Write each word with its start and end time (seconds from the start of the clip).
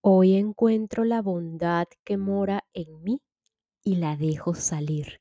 Hoy 0.00 0.36
encuentro 0.36 1.02
la 1.02 1.22
bondad 1.22 1.88
que 2.04 2.16
mora 2.16 2.62
en 2.72 3.02
mí 3.02 3.20
y 3.82 3.96
la 3.96 4.16
dejo 4.16 4.54
salir. 4.54 5.20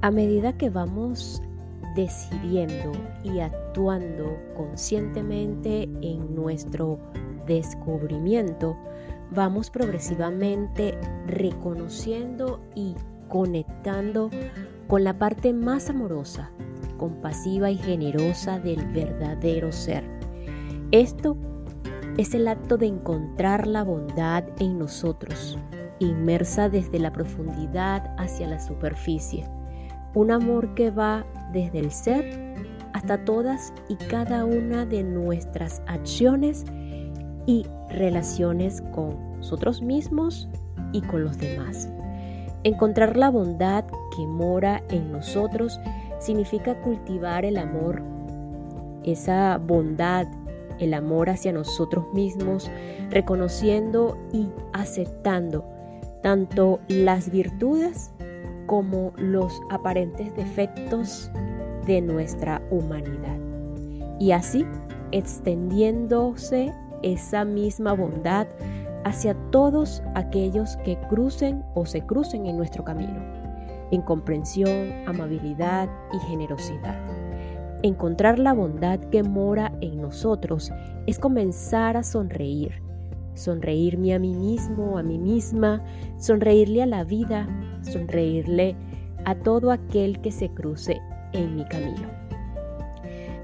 A 0.00 0.10
medida 0.12 0.56
que 0.56 0.70
vamos 0.70 1.42
decidiendo 1.96 2.92
y 3.24 3.40
actuando 3.40 4.38
conscientemente 4.56 5.88
en 6.02 6.36
nuestro 6.36 7.00
descubrimiento, 7.44 8.76
vamos 9.32 9.70
progresivamente 9.70 10.96
reconociendo 11.26 12.60
y 12.76 12.94
conectando 13.28 14.30
con 14.86 15.02
la 15.02 15.18
parte 15.18 15.52
más 15.52 15.90
amorosa, 15.90 16.52
compasiva 17.02 17.68
y 17.68 17.78
generosa 17.78 18.60
del 18.60 18.86
verdadero 18.92 19.72
ser. 19.72 20.04
Esto 20.92 21.36
es 22.16 22.32
el 22.32 22.46
acto 22.46 22.78
de 22.78 22.86
encontrar 22.86 23.66
la 23.66 23.82
bondad 23.82 24.44
en 24.60 24.78
nosotros, 24.78 25.58
inmersa 25.98 26.68
desde 26.68 27.00
la 27.00 27.12
profundidad 27.12 28.14
hacia 28.18 28.46
la 28.46 28.60
superficie. 28.60 29.44
Un 30.14 30.30
amor 30.30 30.76
que 30.76 30.92
va 30.92 31.26
desde 31.52 31.80
el 31.80 31.90
ser 31.90 32.54
hasta 32.92 33.24
todas 33.24 33.74
y 33.88 33.96
cada 33.96 34.44
una 34.44 34.86
de 34.86 35.02
nuestras 35.02 35.82
acciones 35.88 36.64
y 37.46 37.66
relaciones 37.88 38.80
con 38.92 39.38
nosotros 39.38 39.82
mismos 39.82 40.48
y 40.92 41.00
con 41.00 41.24
los 41.24 41.36
demás. 41.36 41.88
Encontrar 42.62 43.16
la 43.16 43.28
bondad 43.28 43.86
que 44.14 44.24
mora 44.24 44.84
en 44.88 45.10
nosotros 45.10 45.80
significa 46.22 46.80
cultivar 46.80 47.44
el 47.44 47.56
amor, 47.56 48.02
esa 49.04 49.58
bondad, 49.58 50.26
el 50.78 50.94
amor 50.94 51.30
hacia 51.30 51.52
nosotros 51.52 52.06
mismos, 52.14 52.70
reconociendo 53.10 54.16
y 54.32 54.48
aceptando 54.72 55.64
tanto 56.22 56.80
las 56.88 57.30
virtudes 57.30 58.12
como 58.66 59.12
los 59.16 59.60
aparentes 59.70 60.34
defectos 60.36 61.30
de 61.86 62.00
nuestra 62.00 62.62
humanidad. 62.70 63.38
Y 64.20 64.30
así 64.30 64.64
extendiéndose 65.10 66.72
esa 67.02 67.44
misma 67.44 67.92
bondad 67.92 68.46
hacia 69.04 69.34
todos 69.50 70.02
aquellos 70.14 70.76
que 70.78 70.96
crucen 71.08 71.64
o 71.74 71.86
se 71.86 72.02
crucen 72.02 72.46
en 72.46 72.56
nuestro 72.56 72.84
camino, 72.84 73.20
en 73.92 74.02
comprensión, 74.02 74.92
amabilidad 75.06 75.88
y 76.12 76.18
generosidad. 76.26 76.98
Encontrar 77.82 78.38
la 78.38 78.52
bondad 78.52 78.98
que 79.10 79.22
mora 79.22 79.72
en 79.80 80.00
nosotros 80.00 80.72
es 81.06 81.18
comenzar 81.18 81.96
a 81.96 82.02
sonreír, 82.02 82.82
sonreírme 83.34 84.14
a 84.14 84.18
mí 84.18 84.34
mismo, 84.34 84.98
a 84.98 85.02
mí 85.02 85.18
misma, 85.18 85.84
sonreírle 86.16 86.82
a 86.82 86.86
la 86.86 87.04
vida, 87.04 87.48
sonreírle 87.82 88.76
a 89.24 89.34
todo 89.34 89.70
aquel 89.70 90.20
que 90.20 90.32
se 90.32 90.48
cruce 90.48 91.00
en 91.32 91.56
mi 91.56 91.64
camino. 91.66 92.08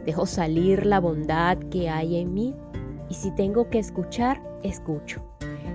Dejo 0.07 0.25
salir 0.25 0.87
la 0.87 1.01
bondad 1.01 1.59
que 1.71 1.91
hay 1.91 2.17
en 2.17 2.33
mí 2.33 2.55
y 3.11 3.15
si 3.15 3.31
tengo 3.33 3.69
que 3.69 3.79
escuchar, 3.79 4.41
escucho. 4.63 5.23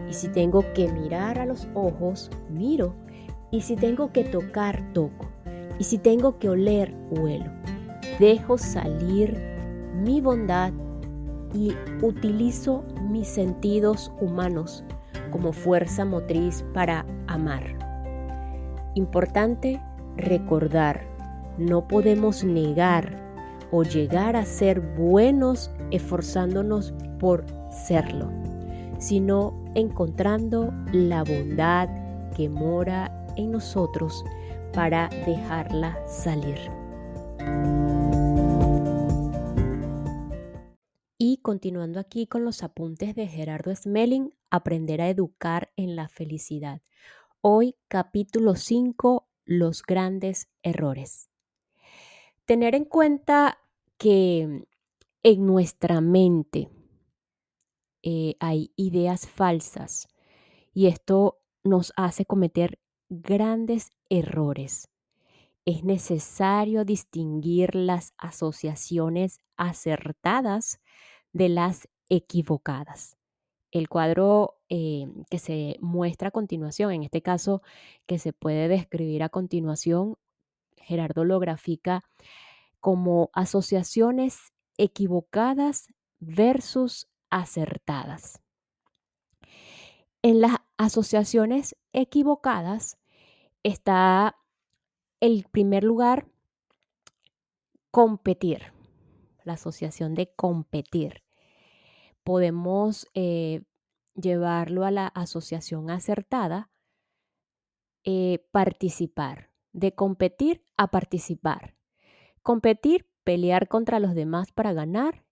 Y 0.09 0.13
si 0.13 0.27
tengo 0.29 0.63
que 0.73 0.91
mirar 0.91 1.39
a 1.39 1.45
los 1.45 1.67
ojos, 1.73 2.31
miro. 2.49 3.02
Y 3.53 3.61
si 3.61 3.75
tengo 3.75 4.11
que 4.11 4.23
tocar, 4.23 4.83
toco. 4.93 5.27
Y 5.77 5.83
si 5.83 5.99
tengo 5.99 6.39
que 6.39 6.49
oler, 6.49 6.91
huelo. 7.11 7.51
Dejo 8.19 8.57
salir 8.57 9.39
mi 10.03 10.21
bondad 10.21 10.73
y 11.53 11.71
utilizo 12.01 12.83
mis 13.11 13.27
sentidos 13.27 14.11
humanos 14.19 14.83
como 15.29 15.53
fuerza 15.53 16.03
motriz 16.03 16.65
para 16.73 17.05
amar. 17.27 17.63
Importante 18.95 19.79
recordar, 20.17 21.05
no 21.59 21.87
podemos 21.87 22.43
negar 22.43 23.21
o 23.69 23.83
llegar 23.83 24.35
a 24.35 24.45
ser 24.45 24.81
buenos 24.81 25.69
esforzándonos 25.91 26.91
por 27.19 27.45
serlo 27.69 28.31
sino 29.03 29.53
encontrando 29.75 30.73
la 30.93 31.25
bondad 31.25 31.89
que 32.37 32.47
mora 32.47 33.22
en 33.35 33.51
nosotros 33.51 34.23
para 34.73 35.09
dejarla 35.25 35.97
salir. 36.07 36.57
Y 41.17 41.37
continuando 41.37 41.99
aquí 41.99 42.27
con 42.27 42.43
los 42.43 42.63
apuntes 42.63 43.15
de 43.15 43.27
Gerardo 43.27 43.73
Smelling, 43.75 44.33
aprender 44.49 45.01
a 45.01 45.09
educar 45.09 45.71
en 45.77 45.95
la 45.95 46.09
felicidad. 46.09 46.81
Hoy 47.41 47.75
capítulo 47.87 48.55
5, 48.55 49.27
los 49.45 49.83
grandes 49.83 50.49
errores. 50.61 51.29
Tener 52.45 52.75
en 52.75 52.85
cuenta 52.85 53.57
que 53.97 54.67
en 55.23 55.45
nuestra 55.45 56.01
mente, 56.01 56.69
eh, 58.01 58.35
hay 58.41 58.73
ideas 58.75 59.27
falsas 59.29 60.09
y 60.73 60.87
esto 60.87 61.39
nos 61.63 61.93
hace 61.95 62.25
cometer 62.25 62.79
grandes 63.09 63.91
errores. 64.09 64.89
Es 65.65 65.83
necesario 65.83 66.83
distinguir 66.85 67.75
las 67.75 68.13
asociaciones 68.17 69.39
acertadas 69.55 70.81
de 71.31 71.49
las 71.49 71.87
equivocadas. 72.09 73.17
El 73.71 73.89
cuadro 73.89 74.59
eh, 74.69 75.07
que 75.29 75.39
se 75.39 75.77
muestra 75.79 76.27
a 76.27 76.31
continuación, 76.31 76.91
en 76.91 77.03
este 77.03 77.21
caso 77.21 77.61
que 78.05 78.19
se 78.19 78.33
puede 78.33 78.67
describir 78.67 79.23
a 79.23 79.29
continuación, 79.29 80.17
Gerardo 80.75 81.23
lo 81.23 81.39
grafica 81.39 82.03
como 82.79 83.29
asociaciones 83.33 84.51
equivocadas 84.77 85.87
versus 86.19 87.07
acertadas. 87.29 88.41
En 90.21 90.41
las 90.41 90.57
asociaciones 90.83 91.77
equivocadas 91.93 92.97
está 93.63 94.35
el 95.21 95.45
primer 95.49 95.85
lugar 95.85 96.27
competir, 97.89 98.73
la 99.45 99.53
asociación 99.53 100.13
de 100.13 100.33
competir. 100.35 101.23
Podemos 102.25 103.07
eh, 103.13 103.63
llevarlo 104.13 104.83
a 104.83 104.91
la 104.91 105.07
asociación 105.07 105.89
acertada, 105.89 106.69
eh, 108.03 108.45
participar, 108.51 109.51
de 109.71 109.95
competir 109.95 110.65
a 110.75 110.87
participar. 110.91 111.77
Competir, 112.41 113.09
pelear 113.23 113.69
contra 113.69 113.99
los 113.99 114.15
demás 114.15 114.51
para 114.51 114.73
ganar 114.73 115.23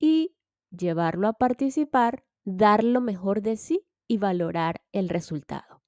y 0.00 0.34
llevarlo 0.70 1.28
a 1.28 1.34
participar, 1.34 2.24
dar 2.44 2.82
lo 2.82 3.00
mejor 3.00 3.40
de 3.40 3.56
sí 3.56 3.85
y 4.08 4.18
valorar 4.18 4.82
el 4.92 5.08
resultado. 5.08 5.82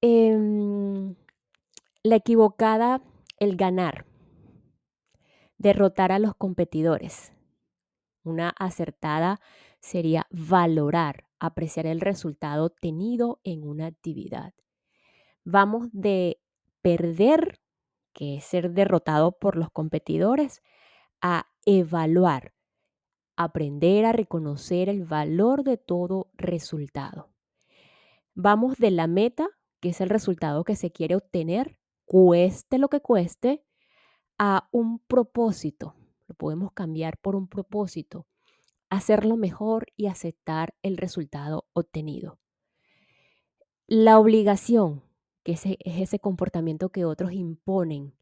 Em, 0.00 1.14
la 2.02 2.16
equivocada, 2.16 3.02
el 3.38 3.56
ganar, 3.56 4.06
derrotar 5.58 6.12
a 6.12 6.18
los 6.18 6.34
competidores. 6.34 7.32
Una 8.22 8.50
acertada 8.58 9.40
sería 9.80 10.26
valorar, 10.30 11.24
apreciar 11.38 11.86
el 11.86 12.00
resultado 12.00 12.66
obtenido 12.66 13.40
en 13.44 13.66
una 13.66 13.86
actividad. 13.86 14.52
Vamos 15.44 15.88
de 15.92 16.40
perder, 16.82 17.60
que 18.12 18.36
es 18.36 18.44
ser 18.44 18.72
derrotado 18.72 19.38
por 19.38 19.56
los 19.56 19.70
competidores, 19.70 20.62
a 21.20 21.46
evaluar, 21.64 22.52
aprender 23.36 24.04
a 24.04 24.12
reconocer 24.12 24.88
el 24.88 25.04
valor 25.04 25.64
de 25.64 25.76
todo 25.76 26.30
resultado. 26.34 27.30
Vamos 28.34 28.78
de 28.78 28.90
la 28.90 29.06
meta, 29.06 29.48
que 29.80 29.90
es 29.90 30.00
el 30.00 30.08
resultado 30.08 30.64
que 30.64 30.76
se 30.76 30.90
quiere 30.90 31.16
obtener, 31.16 31.78
cueste 32.04 32.78
lo 32.78 32.88
que 32.88 33.00
cueste, 33.00 33.64
a 34.38 34.68
un 34.72 34.98
propósito. 34.98 35.94
Lo 36.26 36.34
podemos 36.34 36.72
cambiar 36.72 37.18
por 37.18 37.36
un 37.36 37.48
propósito, 37.48 38.26
hacerlo 38.90 39.36
mejor 39.36 39.86
y 39.96 40.06
aceptar 40.06 40.74
el 40.82 40.96
resultado 40.96 41.66
obtenido. 41.72 42.38
La 43.86 44.18
obligación, 44.18 45.02
que 45.44 45.52
es 45.52 45.62
ese 45.84 46.18
comportamiento 46.18 46.88
que 46.90 47.04
otros 47.04 47.32
imponen 47.32 48.16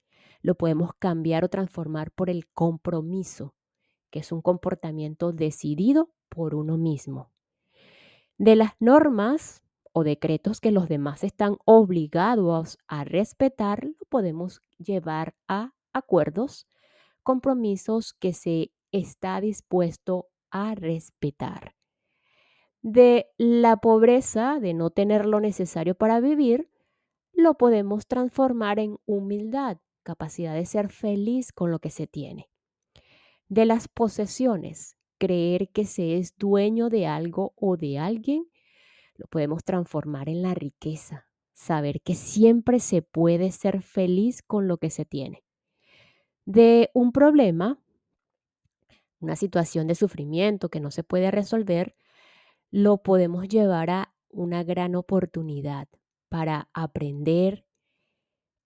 lo 0.44 0.56
podemos 0.56 0.90
cambiar 0.98 1.42
o 1.42 1.48
transformar 1.48 2.10
por 2.10 2.28
el 2.28 2.46
compromiso, 2.48 3.54
que 4.14 4.20
es 4.20 4.30
un 4.30 4.42
comportamiento 4.42 5.32
decidido 5.32 6.08
por 6.28 6.54
uno 6.54 6.78
mismo. 6.78 7.32
De 8.38 8.54
las 8.54 8.74
normas 8.78 9.64
o 9.92 10.04
decretos 10.04 10.60
que 10.60 10.70
los 10.70 10.88
demás 10.88 11.24
están 11.24 11.56
obligados 11.64 12.78
a 12.86 13.02
respetar, 13.02 13.82
lo 13.82 14.06
podemos 14.08 14.60
llevar 14.78 15.34
a 15.48 15.74
acuerdos, 15.92 16.68
compromisos 17.24 18.12
que 18.12 18.34
se 18.34 18.70
está 18.92 19.40
dispuesto 19.40 20.28
a 20.48 20.76
respetar. 20.76 21.74
De 22.82 23.26
la 23.36 23.78
pobreza, 23.78 24.60
de 24.60 24.74
no 24.74 24.90
tener 24.90 25.26
lo 25.26 25.40
necesario 25.40 25.96
para 25.96 26.20
vivir, 26.20 26.70
lo 27.32 27.54
podemos 27.54 28.06
transformar 28.06 28.78
en 28.78 28.96
humildad, 29.06 29.78
capacidad 30.04 30.54
de 30.54 30.66
ser 30.66 30.92
feliz 30.92 31.52
con 31.52 31.72
lo 31.72 31.80
que 31.80 31.90
se 31.90 32.06
tiene. 32.06 32.48
De 33.48 33.66
las 33.66 33.88
posesiones, 33.88 34.96
creer 35.18 35.68
que 35.70 35.84
se 35.84 36.18
es 36.18 36.36
dueño 36.36 36.88
de 36.88 37.06
algo 37.06 37.52
o 37.56 37.76
de 37.76 37.98
alguien, 37.98 38.46
lo 39.16 39.26
podemos 39.26 39.64
transformar 39.64 40.28
en 40.28 40.42
la 40.42 40.54
riqueza, 40.54 41.28
saber 41.52 42.00
que 42.00 42.14
siempre 42.14 42.80
se 42.80 43.02
puede 43.02 43.52
ser 43.52 43.82
feliz 43.82 44.42
con 44.42 44.66
lo 44.66 44.78
que 44.78 44.90
se 44.90 45.04
tiene. 45.04 45.44
De 46.44 46.90
un 46.94 47.12
problema, 47.12 47.78
una 49.20 49.36
situación 49.36 49.86
de 49.86 49.94
sufrimiento 49.94 50.68
que 50.68 50.80
no 50.80 50.90
se 50.90 51.04
puede 51.04 51.30
resolver, 51.30 51.96
lo 52.70 53.02
podemos 53.02 53.48
llevar 53.48 53.90
a 53.90 54.14
una 54.28 54.64
gran 54.64 54.96
oportunidad 54.96 55.88
para 56.28 56.68
aprender 56.74 57.64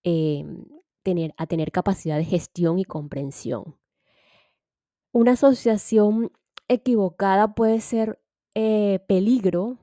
em, 0.03 0.65
tener, 1.03 1.33
a 1.37 1.45
tener 1.45 1.71
capacidad 1.71 2.17
de 2.17 2.25
gestión 2.25 2.79
y 2.79 2.85
comprensión. 2.85 3.75
Una 5.11 5.31
asociación 5.31 6.31
equivocada 6.67 7.55
puede 7.55 7.81
ser 7.81 8.19
eh, 8.53 8.99
peligro, 9.07 9.77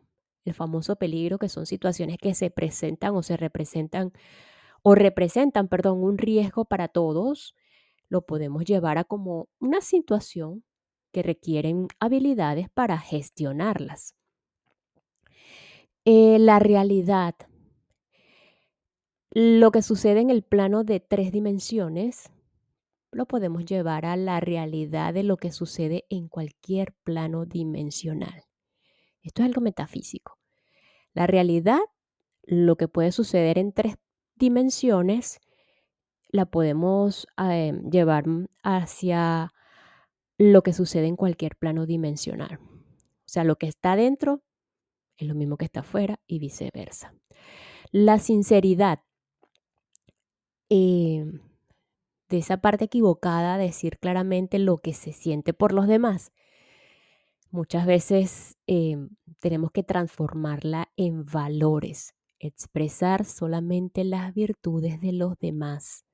el 0.44 0.54
famoso 0.54 0.96
peligro, 0.96 1.38
que 1.38 1.48
son 1.48 1.66
situaciones 1.66 2.18
que 2.18 2.34
se 2.34 2.50
presentan 2.50 3.16
o 3.16 3.22
se 3.22 3.36
representan 3.36 4.12
o 4.82 4.94
representan, 4.94 5.66
perdón, 5.66 6.02
un 6.04 6.16
riesgo 6.18 6.64
para 6.64 6.86
todos. 6.88 7.56
Lo 8.08 8.22
podemos 8.22 8.64
llevar 8.64 8.98
a 8.98 9.04
como 9.04 9.48
una 9.58 9.80
situación 9.80 10.62
que 11.12 11.24
requieren 11.24 11.88
habilidades 11.98 12.68
para 12.70 12.98
gestionarlas. 12.98 14.14
Eh, 16.04 16.38
la 16.38 16.60
realidad 16.60 17.34
lo 19.32 19.70
que 19.72 19.82
sucede 19.82 20.20
en 20.20 20.30
el 20.30 20.42
plano 20.42 20.84
de 20.84 21.00
tres 21.00 21.32
dimensiones 21.32 22.30
lo 23.16 23.26
podemos 23.26 23.64
llevar 23.64 24.06
a 24.06 24.16
la 24.16 24.40
realidad 24.40 25.14
de 25.14 25.22
lo 25.22 25.36
que 25.36 25.50
sucede 25.50 26.04
en 26.10 26.28
cualquier 26.28 26.94
plano 27.02 27.46
dimensional. 27.46 28.44
Esto 29.22 29.42
es 29.42 29.46
algo 29.46 29.60
metafísico. 29.60 30.38
La 31.12 31.26
realidad, 31.26 31.80
lo 32.42 32.76
que 32.76 32.88
puede 32.88 33.12
suceder 33.12 33.58
en 33.58 33.72
tres 33.72 33.96
dimensiones, 34.36 35.40
la 36.28 36.46
podemos 36.46 37.26
eh, 37.38 37.72
llevar 37.90 38.24
hacia 38.62 39.52
lo 40.38 40.62
que 40.62 40.72
sucede 40.72 41.06
en 41.06 41.16
cualquier 41.16 41.56
plano 41.56 41.86
dimensional. 41.86 42.58
O 42.60 43.28
sea, 43.28 43.44
lo 43.44 43.56
que 43.56 43.66
está 43.66 43.96
dentro 43.96 44.42
es 45.16 45.26
lo 45.26 45.34
mismo 45.34 45.56
que 45.56 45.64
está 45.64 45.80
afuera 45.80 46.20
y 46.26 46.38
viceversa. 46.38 47.14
La 47.90 48.18
sinceridad 48.18 49.00
Em, 50.68 51.40
de 52.28 52.38
esa 52.38 52.58
parte 52.58 52.86
equivocada, 52.86 53.58
decir 53.58 53.98
claramente 53.98 54.58
lo 54.58 54.78
que 54.78 54.94
se 54.94 55.12
siente 55.12 55.52
por 55.52 55.72
los 55.72 55.86
demás, 55.86 56.32
muchas 57.50 57.86
veces 57.86 58.58
em, 58.66 59.10
tenemos 59.38 59.70
que 59.70 59.82
transformarla 59.82 60.90
en 60.96 61.24
valores, 61.24 62.14
expresar 62.38 63.24
solamente 63.24 64.04
las 64.04 64.34
virtudes 64.34 65.00
de 65.00 65.12
los 65.12 65.38
demás. 65.38 66.04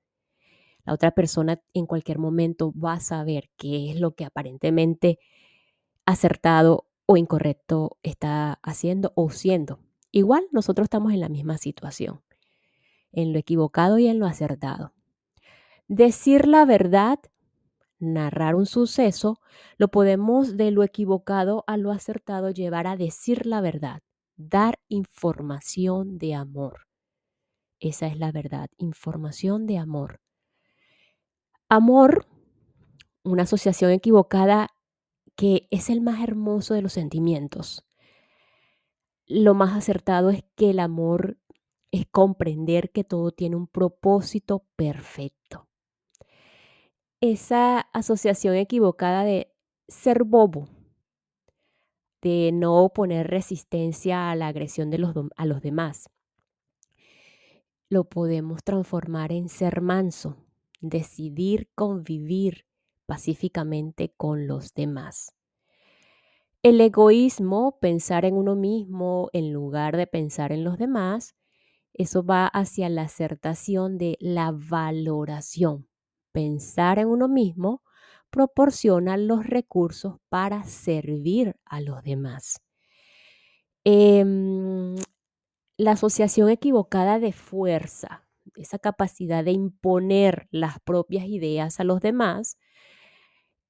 La 0.85 0.93
otra 0.93 1.13
persona 1.13 1.63
en 1.75 1.87
cualquier 1.87 2.19
momento 2.19 2.73
va 2.73 2.95
a 2.95 3.01
saber 3.01 3.51
qué 3.57 3.91
es 3.91 4.01
lo 4.01 4.15
que 4.15 4.25
aparentemente 4.25 5.19
acertado 6.07 6.87
o 7.07 7.17
incorrecto 7.17 7.99
está 8.03 8.59
haciendo 8.63 9.13
o 9.15 9.31
siendo. 9.31 9.79
Igual 10.11 10.45
nosotros 10.51 10.87
estamos 10.87 11.13
en 11.13 11.21
la 11.21 11.29
misma 11.29 11.57
situación 11.59 12.21
en 13.13 13.33
lo 13.33 13.39
equivocado 13.39 13.99
y 13.99 14.09
en 14.09 14.19
lo 14.19 14.27
acertado. 14.27 14.93
Decir 15.95 16.49
la 16.49 16.65
verdad, 16.65 17.19
narrar 17.99 18.55
un 18.55 18.65
suceso, 18.65 19.41
lo 19.77 19.89
podemos 19.89 20.57
de 20.57 20.71
lo 20.71 20.85
equivocado 20.85 21.65
a 21.67 21.77
lo 21.77 21.93
acertado 21.93 22.49
llevar 22.49 22.87
a 22.87 22.97
decir 22.97 23.45
la 23.45 23.61
verdad, 23.61 24.01
dar 24.37 24.79
información 24.89 26.17
de 26.17 26.35
amor. 26.35 26.87
Esa 27.79 28.07
es 28.07 28.19
la 28.19 28.33
verdad, 28.33 28.71
información 28.79 29.67
de 29.67 29.77
amor. 29.77 30.23
Amor, 31.69 32.27
una 33.23 33.43
asociación 33.43 33.91
equivocada 33.91 34.69
que 35.37 35.69
es 35.71 35.91
el 35.91 36.01
más 36.01 36.23
hermoso 36.23 36.73
de 36.73 36.81
los 36.81 36.95
sentimientos. 36.95 37.85
Lo 39.27 39.53
más 39.53 39.77
acertado 39.77 40.31
es 40.31 40.43
que 40.57 40.71
el 40.71 40.81
amor 40.81 41.37
es 41.91 42.07
comprender 42.11 42.93
que 42.93 43.05
todo 43.05 43.31
tiene 43.31 43.57
un 43.57 43.67
propósito 43.67 44.65
perfecto. 44.75 45.69
Esa 47.25 47.79
asociación 47.93 48.57
equivocada 48.57 49.23
de 49.23 49.55
ser 49.87 50.25
bobo, 50.25 50.69
de 52.21 52.51
no 52.53 52.91
poner 52.93 53.29
resistencia 53.29 54.33
a 54.33 54.35
la 54.35 54.49
agresión 54.49 54.91
de 54.91 54.99
los, 54.99 55.15
a 55.37 55.47
los 55.47 55.63
demás, 55.63 56.11
lo 57.89 58.09
podemos 58.09 58.65
transformar 58.65 59.31
en 59.31 59.49
ser 59.49 59.83
manso, 59.83 60.37
decidir 60.81 61.71
convivir 61.77 62.67
pacíficamente 63.07 64.13
con 64.17 64.49
los 64.49 64.75
demás. 64.75 65.33
El 66.65 66.81
egoísmo, 66.81 67.79
pensar 67.81 68.25
en 68.25 68.35
uno 68.35 68.57
mismo 68.57 69.31
en 69.33 69.53
lugar 69.53 69.97
de 69.97 70.09
pensar 70.09 70.51
en 70.51 70.65
los 70.65 70.77
demás, 70.77 71.37
eso 71.95 72.25
va 72.25 72.49
hacia 72.49 72.89
la 72.89 73.03
acertación 73.03 73.97
de 73.97 74.17
la 74.19 74.51
valoración. 74.51 75.87
Pensar 76.33 76.99
en 76.99 77.09
uno 77.09 77.29
mismo 77.29 77.83
proporciona 78.31 79.17
los 79.17 79.47
recursos 79.47 80.17
para 80.29 80.65
servir 80.65 81.57
a 81.65 81.81
los 81.81 82.03
demás. 82.03 82.61
Em, 83.85 84.97
la 85.77 85.93
asociación 85.93 86.49
equivocada 86.51 87.19
de 87.19 87.33
fuerza, 87.33 88.27
esa 88.57 88.79
capacidad 88.79 89.45
de 89.45 89.53
imponer 89.53 90.49
las 90.51 90.79
propias 90.81 91.27
ideas 91.27 91.81
a 91.81 91.85
los 91.85 92.01
demás, 92.01 92.59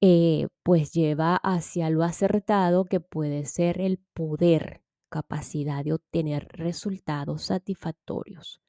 eh, 0.00 0.48
pues 0.62 0.92
lleva 0.92 1.36
hacia 1.36 1.88
lo 1.88 2.02
acertado 2.02 2.84
que 2.84 3.00
puede 3.00 3.44
ser 3.46 3.80
el 3.80 3.98
poder, 4.14 4.82
capacidad 5.08 5.84
de 5.84 5.92
obtener 5.94 6.48
resultados 6.52 7.42
satisfactorios. 7.44 8.60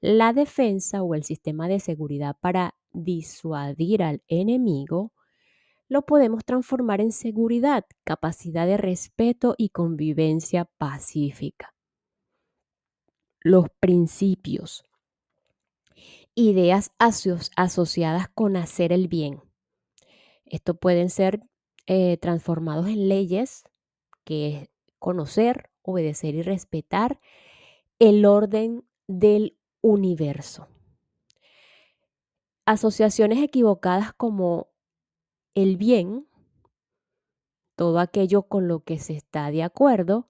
La 0.00 0.32
defensa 0.32 1.02
o 1.02 1.14
el 1.14 1.24
sistema 1.24 1.68
de 1.68 1.78
seguridad 1.78 2.36
para 2.40 2.74
disuadir 2.92 4.02
al 4.02 4.22
enemigo 4.28 5.12
lo 5.88 6.02
podemos 6.02 6.44
transformar 6.44 7.00
en 7.00 7.12
seguridad, 7.12 7.84
capacidad 8.04 8.66
de 8.66 8.76
respeto 8.76 9.54
y 9.58 9.70
convivencia 9.70 10.64
pacífica. 10.64 11.74
Los 13.40 13.66
principios. 13.80 14.84
Ideas 16.34 16.92
asociadas 16.98 18.28
con 18.28 18.56
hacer 18.56 18.92
el 18.92 19.08
bien. 19.08 19.42
Esto 20.46 20.74
pueden 20.74 21.10
ser 21.10 21.42
eh, 21.86 22.16
transformados 22.18 22.86
en 22.86 23.08
leyes, 23.08 23.64
que 24.24 24.70
conocer, 24.98 25.70
obedecer 25.82 26.36
y 26.36 26.42
respetar 26.42 27.20
el 27.98 28.24
orden 28.24 28.84
del 29.08 29.58
universo. 29.80 30.68
Asociaciones 32.66 33.42
equivocadas 33.42 34.12
como 34.12 34.68
el 35.54 35.76
bien, 35.76 36.28
todo 37.76 37.98
aquello 37.98 38.42
con 38.42 38.68
lo 38.68 38.84
que 38.84 38.98
se 38.98 39.14
está 39.14 39.50
de 39.50 39.62
acuerdo, 39.62 40.28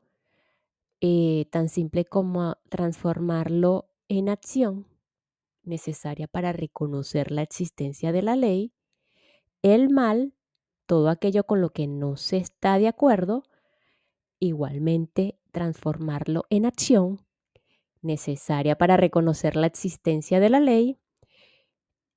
eh, 1.01 1.47
tan 1.51 1.69
simple 1.69 2.05
como 2.05 2.57
transformarlo 2.69 3.91
en 4.09 4.29
acción 4.29 4.87
necesaria 5.63 6.27
para 6.29 6.53
reconocer 6.53 7.31
la 7.31 7.43
existencia 7.43 8.13
de 8.13 8.23
la 8.23 8.37
ley, 8.37 8.73
el 9.63 9.91
mal, 9.91 10.35
todo 10.87 11.09
aquello 11.09 11.45
con 11.45 11.61
lo 11.61 11.71
que 11.71 11.87
no 11.87 12.17
se 12.17 12.39
está 12.39 12.79
de 12.79 12.89
acuerdo, 12.89 13.45
igualmente 14.39 15.39
transformarlo 15.53 16.45
en 16.51 16.67
acción 16.67 17.21
necesaria 18.03 18.77
para 18.77 18.97
reconocer 18.97 19.57
la 19.57 19.67
existencia 19.67 20.41
de 20.41 20.51
la 20.51 20.61
ley, 20.61 20.99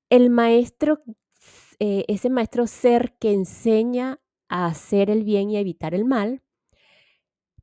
el 0.09 0.29
maestro, 0.29 1.01
eh, 1.79 2.05
ese 2.07 2.29
maestro 2.29 2.67
ser 2.67 3.15
que 3.19 3.33
enseña 3.33 4.19
a 4.47 4.67
hacer 4.67 5.09
el 5.09 5.23
bien 5.23 5.49
y 5.49 5.57
evitar 5.57 5.95
el 5.95 6.05
mal, 6.05 6.43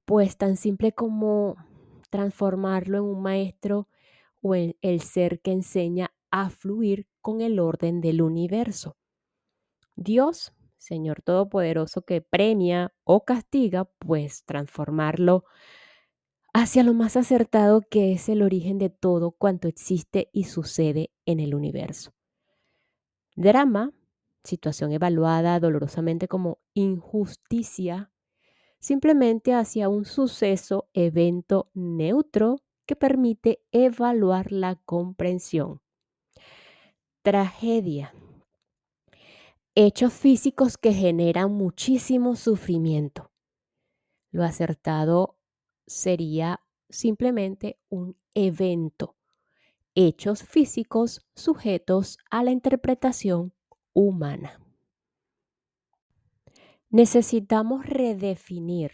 pues 0.04 0.36
tan 0.36 0.56
simple 0.56 0.92
como 0.92 1.56
transformarlo 2.10 2.98
en 2.98 3.04
un 3.04 3.22
maestro 3.22 3.88
o 4.42 4.54
en 4.54 4.76
el 4.80 5.00
ser 5.00 5.40
que 5.40 5.52
enseña 5.52 6.12
a 6.30 6.50
fluir 6.50 7.06
con 7.20 7.40
el 7.40 7.58
orden 7.60 8.00
del 8.00 8.22
universo. 8.22 8.96
Dios, 9.96 10.52
Señor 10.78 11.22
Todopoderoso, 11.22 12.02
que 12.02 12.22
premia 12.22 12.92
o 13.04 13.24
castiga, 13.24 13.84
pues 13.98 14.44
transformarlo 14.44 15.44
hacia 16.52 16.82
lo 16.82 16.94
más 16.94 17.16
acertado 17.16 17.82
que 17.82 18.12
es 18.12 18.28
el 18.28 18.42
origen 18.42 18.78
de 18.78 18.90
todo 18.90 19.30
cuanto 19.30 19.68
existe 19.68 20.28
y 20.32 20.44
sucede 20.44 21.10
en 21.26 21.40
el 21.40 21.54
universo. 21.54 22.12
Drama, 23.36 23.92
situación 24.44 24.92
evaluada 24.92 25.60
dolorosamente 25.60 26.28
como 26.28 26.58
injusticia, 26.74 28.10
simplemente 28.78 29.54
hacia 29.54 29.88
un 29.88 30.04
suceso, 30.04 30.88
evento 30.94 31.70
neutro 31.74 32.56
que 32.86 32.96
permite 32.96 33.62
evaluar 33.70 34.50
la 34.50 34.74
comprensión. 34.74 35.80
Tragedia. 37.22 38.14
Hechos 39.74 40.12
físicos 40.12 40.76
que 40.76 40.92
generan 40.92 41.52
muchísimo 41.52 42.34
sufrimiento. 42.34 43.30
Lo 44.32 44.42
acertado 44.42 45.39
sería 45.90 46.60
simplemente 46.88 47.76
un 47.88 48.16
evento. 48.34 49.16
Hechos 49.96 50.44
físicos 50.44 51.26
sujetos 51.34 52.16
a 52.30 52.44
la 52.44 52.52
interpretación 52.52 53.52
humana. 53.92 54.60
Necesitamos 56.90 57.86
redefinir 57.86 58.92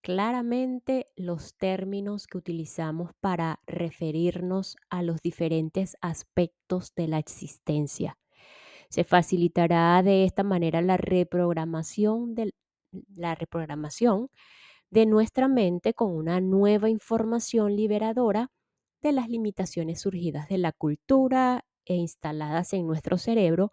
claramente 0.00 1.06
los 1.16 1.54
términos 1.54 2.26
que 2.26 2.38
utilizamos 2.38 3.10
para 3.20 3.60
referirnos 3.66 4.76
a 4.88 5.02
los 5.02 5.20
diferentes 5.20 5.98
aspectos 6.00 6.94
de 6.94 7.08
la 7.08 7.18
existencia. 7.18 8.16
Se 8.88 9.04
facilitará 9.04 10.02
de 10.02 10.24
esta 10.24 10.44
manera 10.44 10.80
la 10.80 10.96
reprogramación 10.96 12.34
de 12.34 12.54
la 13.14 13.34
reprogramación 13.34 14.30
de 14.90 15.06
nuestra 15.06 15.48
mente 15.48 15.94
con 15.94 16.14
una 16.14 16.40
nueva 16.40 16.88
información 16.88 17.76
liberadora 17.76 18.50
de 19.02 19.12
las 19.12 19.28
limitaciones 19.28 20.00
surgidas 20.00 20.48
de 20.48 20.58
la 20.58 20.72
cultura 20.72 21.64
e 21.84 21.94
instaladas 21.94 22.72
en 22.72 22.86
nuestro 22.86 23.18
cerebro 23.18 23.70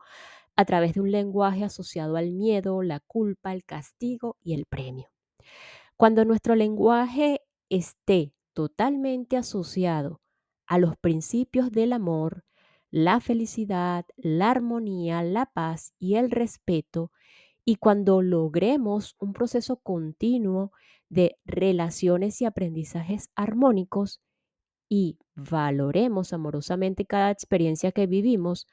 a 0.55 0.65
través 0.65 0.93
de 0.93 1.01
un 1.01 1.11
lenguaje 1.11 1.63
asociado 1.63 2.17
al 2.17 2.31
miedo, 2.31 2.81
la 2.81 2.99
culpa, 3.01 3.53
el 3.53 3.65
castigo 3.65 4.37
y 4.41 4.53
el 4.53 4.65
premio. 4.65 5.09
Cuando 5.97 6.25
nuestro 6.25 6.55
lenguaje 6.55 7.41
esté 7.69 8.33
totalmente 8.53 9.37
asociado 9.37 10.21
a 10.67 10.77
los 10.77 10.97
principios 10.97 11.71
del 11.71 11.93
amor, 11.93 12.43
la 12.91 13.19
felicidad, 13.19 14.05
la 14.15 14.51
armonía, 14.51 15.23
la 15.23 15.45
paz 15.47 15.93
y 15.99 16.15
el 16.15 16.31
respeto, 16.31 17.11
y 17.65 17.75
cuando 17.77 18.21
logremos 18.21 19.15
un 19.19 19.33
proceso 19.33 19.77
continuo 19.77 20.71
de 21.09 21.37
relaciones 21.45 22.41
y 22.41 22.45
aprendizajes 22.45 23.29
armónicos 23.35 24.21
y 24.89 25.17
valoremos 25.35 26.33
amorosamente 26.33 27.05
cada 27.05 27.31
experiencia 27.31 27.91
que 27.91 28.07
vivimos, 28.07 28.67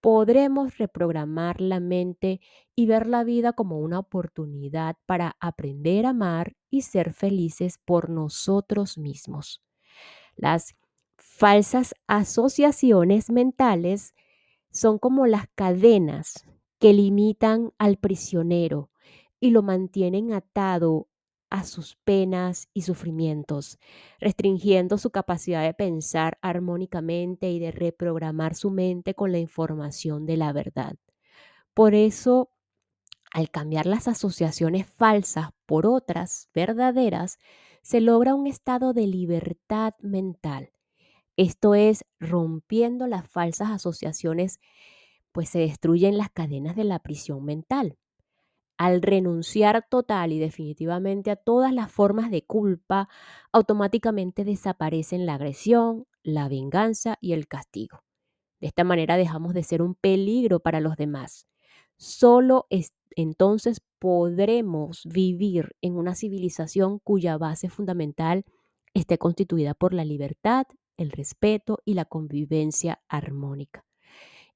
podremos 0.00 0.78
reprogramar 0.78 1.60
la 1.60 1.80
mente 1.80 2.40
y 2.76 2.86
ver 2.86 3.06
la 3.08 3.24
vida 3.24 3.52
como 3.52 3.80
una 3.80 3.98
oportunidad 3.98 4.96
para 5.06 5.36
aprender 5.40 6.06
a 6.06 6.10
amar 6.10 6.54
y 6.70 6.82
ser 6.82 7.12
felices 7.12 7.78
por 7.84 8.08
nosotros 8.10 8.98
mismos. 8.98 9.62
Las 10.36 10.76
falsas 11.18 11.94
asociaciones 12.06 13.30
mentales 13.30 14.14
son 14.70 14.98
como 14.98 15.26
las 15.26 15.46
cadenas 15.54 16.44
que 16.78 16.92
limitan 16.92 17.72
al 17.78 17.96
prisionero 17.96 18.90
y 19.40 19.50
lo 19.50 19.62
mantienen 19.62 20.32
atado 20.32 21.08
a 21.50 21.64
sus 21.64 21.96
penas 22.04 22.68
y 22.74 22.82
sufrimientos, 22.82 23.78
restringiendo 24.20 24.98
su 24.98 25.10
capacidad 25.10 25.64
de 25.64 25.74
pensar 25.74 26.38
armónicamente 26.42 27.50
y 27.50 27.58
de 27.58 27.70
reprogramar 27.70 28.54
su 28.54 28.70
mente 28.70 29.14
con 29.14 29.32
la 29.32 29.38
información 29.38 30.26
de 30.26 30.36
la 30.36 30.52
verdad. 30.52 30.96
Por 31.74 31.94
eso, 31.94 32.50
al 33.32 33.50
cambiar 33.50 33.86
las 33.86 34.08
asociaciones 34.08 34.86
falsas 34.86 35.50
por 35.66 35.86
otras 35.86 36.48
verdaderas, 36.54 37.38
se 37.82 38.00
logra 38.00 38.34
un 38.34 38.46
estado 38.46 38.92
de 38.92 39.06
libertad 39.06 39.94
mental. 40.00 40.72
Esto 41.36 41.74
es, 41.74 42.04
rompiendo 42.18 43.06
las 43.06 43.28
falsas 43.28 43.70
asociaciones, 43.70 44.60
pues 45.32 45.48
se 45.50 45.60
destruyen 45.60 46.18
las 46.18 46.30
cadenas 46.30 46.76
de 46.76 46.84
la 46.84 46.98
prisión 47.00 47.44
mental 47.44 47.98
al 48.78 49.02
renunciar 49.02 49.84
total 49.90 50.32
y 50.32 50.38
definitivamente 50.38 51.32
a 51.32 51.36
todas 51.36 51.72
las 51.72 51.90
formas 51.90 52.30
de 52.30 52.42
culpa, 52.42 53.08
automáticamente 53.52 54.44
desaparecen 54.44 55.26
la 55.26 55.34
agresión, 55.34 56.06
la 56.22 56.48
venganza 56.48 57.18
y 57.20 57.32
el 57.32 57.48
castigo. 57.48 58.04
De 58.60 58.68
esta 58.68 58.84
manera 58.84 59.16
dejamos 59.16 59.52
de 59.54 59.64
ser 59.64 59.82
un 59.82 59.94
peligro 59.96 60.60
para 60.60 60.80
los 60.80 60.96
demás. 60.96 61.48
Solo 61.96 62.68
entonces 63.16 63.82
podremos 63.98 65.02
vivir 65.06 65.74
en 65.80 65.96
una 65.96 66.14
civilización 66.14 67.00
cuya 67.00 67.36
base 67.36 67.68
fundamental 67.68 68.44
esté 68.94 69.18
constituida 69.18 69.74
por 69.74 69.92
la 69.92 70.04
libertad, 70.04 70.66
el 70.96 71.10
respeto 71.10 71.80
y 71.84 71.94
la 71.94 72.04
convivencia 72.04 73.00
armónica. 73.08 73.87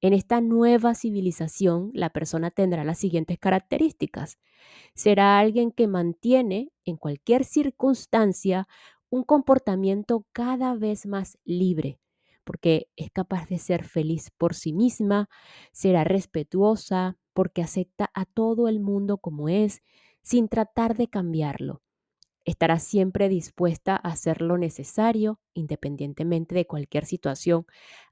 En 0.02 0.14
esta 0.14 0.40
nueva 0.40 0.94
civilización, 0.97 1.92
la 1.94 2.11
persona 2.11 2.50
tendrá 2.50 2.82
las 2.82 2.99
siguientes 2.99 3.38
características. 3.38 4.37
Será 4.94 5.38
alguien 5.38 5.71
que 5.71 5.87
mantiene 5.87 6.73
en 6.85 6.97
cualquier 6.97 7.44
circunstancia 7.44 8.66
un 9.11 9.23
comportamiento 9.23 10.26
cada 10.32 10.75
vez 10.75 11.06
más 11.06 11.38
libre, 11.44 12.00
porque 12.42 12.88
es 12.97 13.12
capaz 13.12 13.47
de 13.49 13.59
ser 13.59 13.85
feliz 13.85 14.32
por 14.37 14.54
sí 14.54 14.73
misma, 14.73 15.28
será 15.71 16.02
respetuosa, 16.02 17.16
porque 17.32 17.62
acepta 17.62 18.11
a 18.12 18.25
todo 18.25 18.66
el 18.66 18.80
mundo 18.80 19.18
como 19.18 19.49
es, 19.49 19.82
sin 20.21 20.49
tratar 20.49 20.97
de 20.97 21.06
cambiarlo. 21.06 21.80
Estará 22.44 22.80
siempre 22.80 23.28
dispuesta 23.28 23.94
a 23.94 24.09
hacer 24.09 24.42
lo 24.42 24.59
necesario, 24.59 25.38
independientemente 25.54 26.56
de 26.56 26.66
cualquier 26.66 27.04
situación 27.06 27.66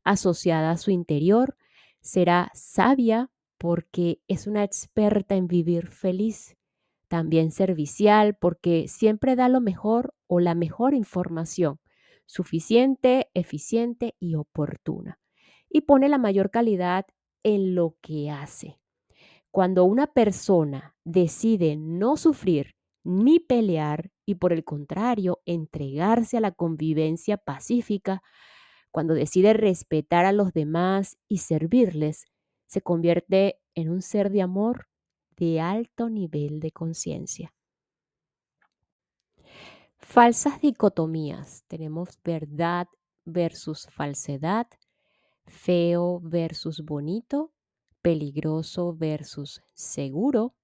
asociada 0.04 0.70
a 0.70 0.76
su 0.76 0.92
interior, 0.92 1.56
será 2.00 2.50
sabia 2.54 3.30
porque 3.58 4.20
es 4.26 4.46
una 4.46 4.64
experta 4.64 5.34
en 5.34 5.46
vivir 5.46 5.88
feliz, 5.88 6.56
también 7.08 7.50
servicial 7.50 8.36
porque 8.40 8.88
siempre 8.88 9.36
da 9.36 9.48
lo 9.48 9.60
mejor 9.60 10.14
o 10.26 10.40
la 10.40 10.54
mejor 10.54 10.94
información, 10.94 11.78
suficiente, 12.24 13.28
eficiente 13.34 14.14
y 14.18 14.36
oportuna, 14.36 15.18
y 15.68 15.82
pone 15.82 16.08
la 16.08 16.18
mayor 16.18 16.50
calidad 16.50 17.06
en 17.42 17.74
lo 17.74 17.96
que 18.00 18.30
hace. 18.30 18.78
Cuando 19.50 19.84
una 19.84 20.06
persona 20.06 20.94
decide 21.04 21.76
no 21.76 22.16
sufrir 22.16 22.76
ni 23.02 23.40
pelear 23.40 24.10
y 24.24 24.36
por 24.36 24.52
el 24.52 24.64
contrario 24.64 25.40
entregarse 25.44 26.36
a 26.36 26.40
la 26.40 26.52
convivencia 26.52 27.36
pacífica, 27.36 28.22
cuando 28.90 29.14
decide 29.14 29.52
respetar 29.52 30.24
a 30.26 30.32
los 30.32 30.52
demás 30.52 31.18
y 31.28 31.38
servirles, 31.38 32.26
se 32.66 32.82
convierte 32.82 33.60
en 33.74 33.90
un 33.90 34.02
ser 34.02 34.30
de 34.30 34.42
amor 34.42 34.88
de 35.36 35.60
alto 35.60 36.08
nivel 36.10 36.60
de 36.60 36.70
conciencia. 36.70 37.54
Falsas 39.96 40.60
dicotomías. 40.60 41.64
Tenemos 41.68 42.18
verdad 42.24 42.88
versus 43.24 43.86
falsedad, 43.90 44.66
feo 45.46 46.20
versus 46.20 46.84
bonito, 46.84 47.52
peligroso 48.02 48.94
versus 48.94 49.62
seguro, 49.72 50.54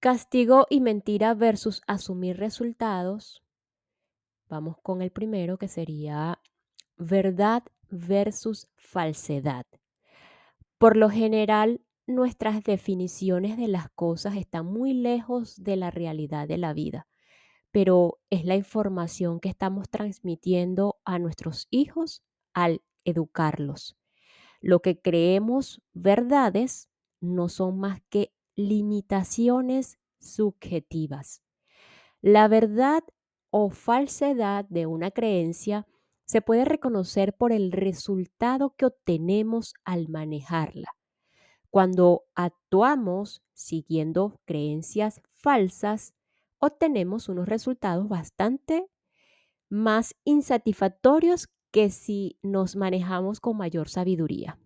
castigo 0.00 0.66
y 0.70 0.80
mentira 0.80 1.34
versus 1.34 1.82
asumir 1.86 2.38
resultados. 2.38 3.42
Vamos 4.48 4.76
con 4.82 5.02
el 5.02 5.10
primero 5.10 5.58
que 5.58 5.68
sería 5.68 6.40
verdad 6.96 7.62
versus 7.90 8.68
falsedad. 8.76 9.66
Por 10.78 10.96
lo 10.96 11.10
general, 11.10 11.80
nuestras 12.06 12.62
definiciones 12.62 13.56
de 13.56 13.68
las 13.68 13.88
cosas 13.90 14.36
están 14.36 14.66
muy 14.66 14.92
lejos 14.92 15.62
de 15.62 15.76
la 15.76 15.90
realidad 15.90 16.46
de 16.46 16.58
la 16.58 16.72
vida, 16.72 17.06
pero 17.70 18.18
es 18.30 18.44
la 18.44 18.56
información 18.56 19.40
que 19.40 19.48
estamos 19.48 19.88
transmitiendo 19.88 21.00
a 21.04 21.18
nuestros 21.18 21.66
hijos 21.70 22.22
al 22.52 22.82
educarlos. 23.04 23.96
Lo 24.60 24.80
que 24.80 25.00
creemos 25.00 25.82
verdades 25.92 26.90
no 27.20 27.48
son 27.48 27.78
más 27.78 28.00
que 28.10 28.32
limitaciones 28.54 29.98
subjetivas. 30.20 31.42
La 32.20 32.48
verdad 32.48 33.02
o 33.50 33.70
falsedad 33.70 34.64
de 34.68 34.86
una 34.86 35.10
creencia 35.10 35.86
se 36.24 36.40
puede 36.40 36.64
reconocer 36.64 37.34
por 37.34 37.52
el 37.52 37.72
resultado 37.72 38.74
que 38.76 38.86
obtenemos 38.86 39.74
al 39.84 40.08
manejarla. 40.08 40.96
Cuando 41.70 42.24
actuamos 42.34 43.42
siguiendo 43.52 44.40
creencias 44.44 45.20
falsas, 45.32 46.14
obtenemos 46.58 47.28
unos 47.28 47.48
resultados 47.48 48.08
bastante 48.08 48.86
más 49.68 50.14
insatisfactorios 50.24 51.48
que 51.70 51.90
si 51.90 52.38
nos 52.42 52.76
manejamos 52.76 53.40
con 53.40 53.56
mayor 53.56 53.88
sabiduría. 53.88 54.58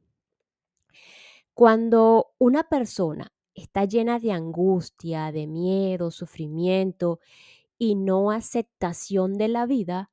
Cuando 1.54 2.34
una 2.38 2.68
persona 2.68 3.32
está 3.54 3.84
llena 3.84 4.18
de 4.18 4.32
angustia, 4.32 5.32
de 5.32 5.46
miedo, 5.46 6.10
sufrimiento 6.10 7.20
y 7.78 7.94
no 7.94 8.30
aceptación 8.30 9.34
de 9.34 9.48
la 9.48 9.66
vida, 9.66 10.10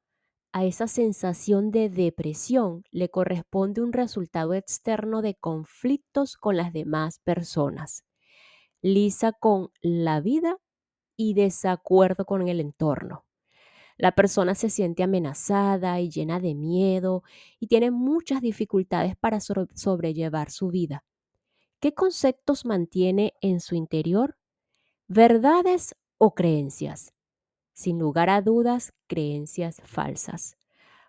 a 0.56 0.64
esa 0.64 0.88
sensación 0.88 1.70
de 1.70 1.90
depresión 1.90 2.86
le 2.90 3.10
corresponde 3.10 3.82
un 3.82 3.92
resultado 3.92 4.54
externo 4.54 5.22
de 5.22 5.36
conflictos 5.36 6.38
con 6.38 6.56
las 6.56 6.72
demás 6.72 7.20
personas, 7.20 8.06
lisa 8.82 9.34
con 9.34 9.72
la 9.82 10.22
vida 10.22 10.56
y 11.18 11.34
desacuerdo 11.34 12.24
con 12.24 12.48
el 12.48 12.62
entorno. 12.62 13.26
La 13.98 14.14
persona 14.14 14.56
se 14.56 14.70
siente 14.70 15.04
amenazada 15.04 16.00
y 16.00 16.10
llena 16.10 16.40
de 16.40 16.56
miedo 16.56 17.24
y 17.60 17.68
tiene 17.68 17.92
muchas 17.92 18.40
dificultades 18.40 19.18
para 19.18 19.42
sobrellevar 19.42 20.52
su 20.52 20.70
vida. 20.70 21.04
¿Qué 21.82 21.94
conceptos 21.94 22.64
mantiene 22.64 23.34
en 23.42 23.60
su 23.60 23.76
interior? 23.76 24.38
¿Verdades 25.10 25.96
o 26.18 26.34
creencias? 26.34 27.15
Sin 27.76 28.00
lugar 28.00 28.30
a 28.32 28.42
dudas, 28.42 28.94
creencias 29.06 29.82
falsas. 29.84 30.58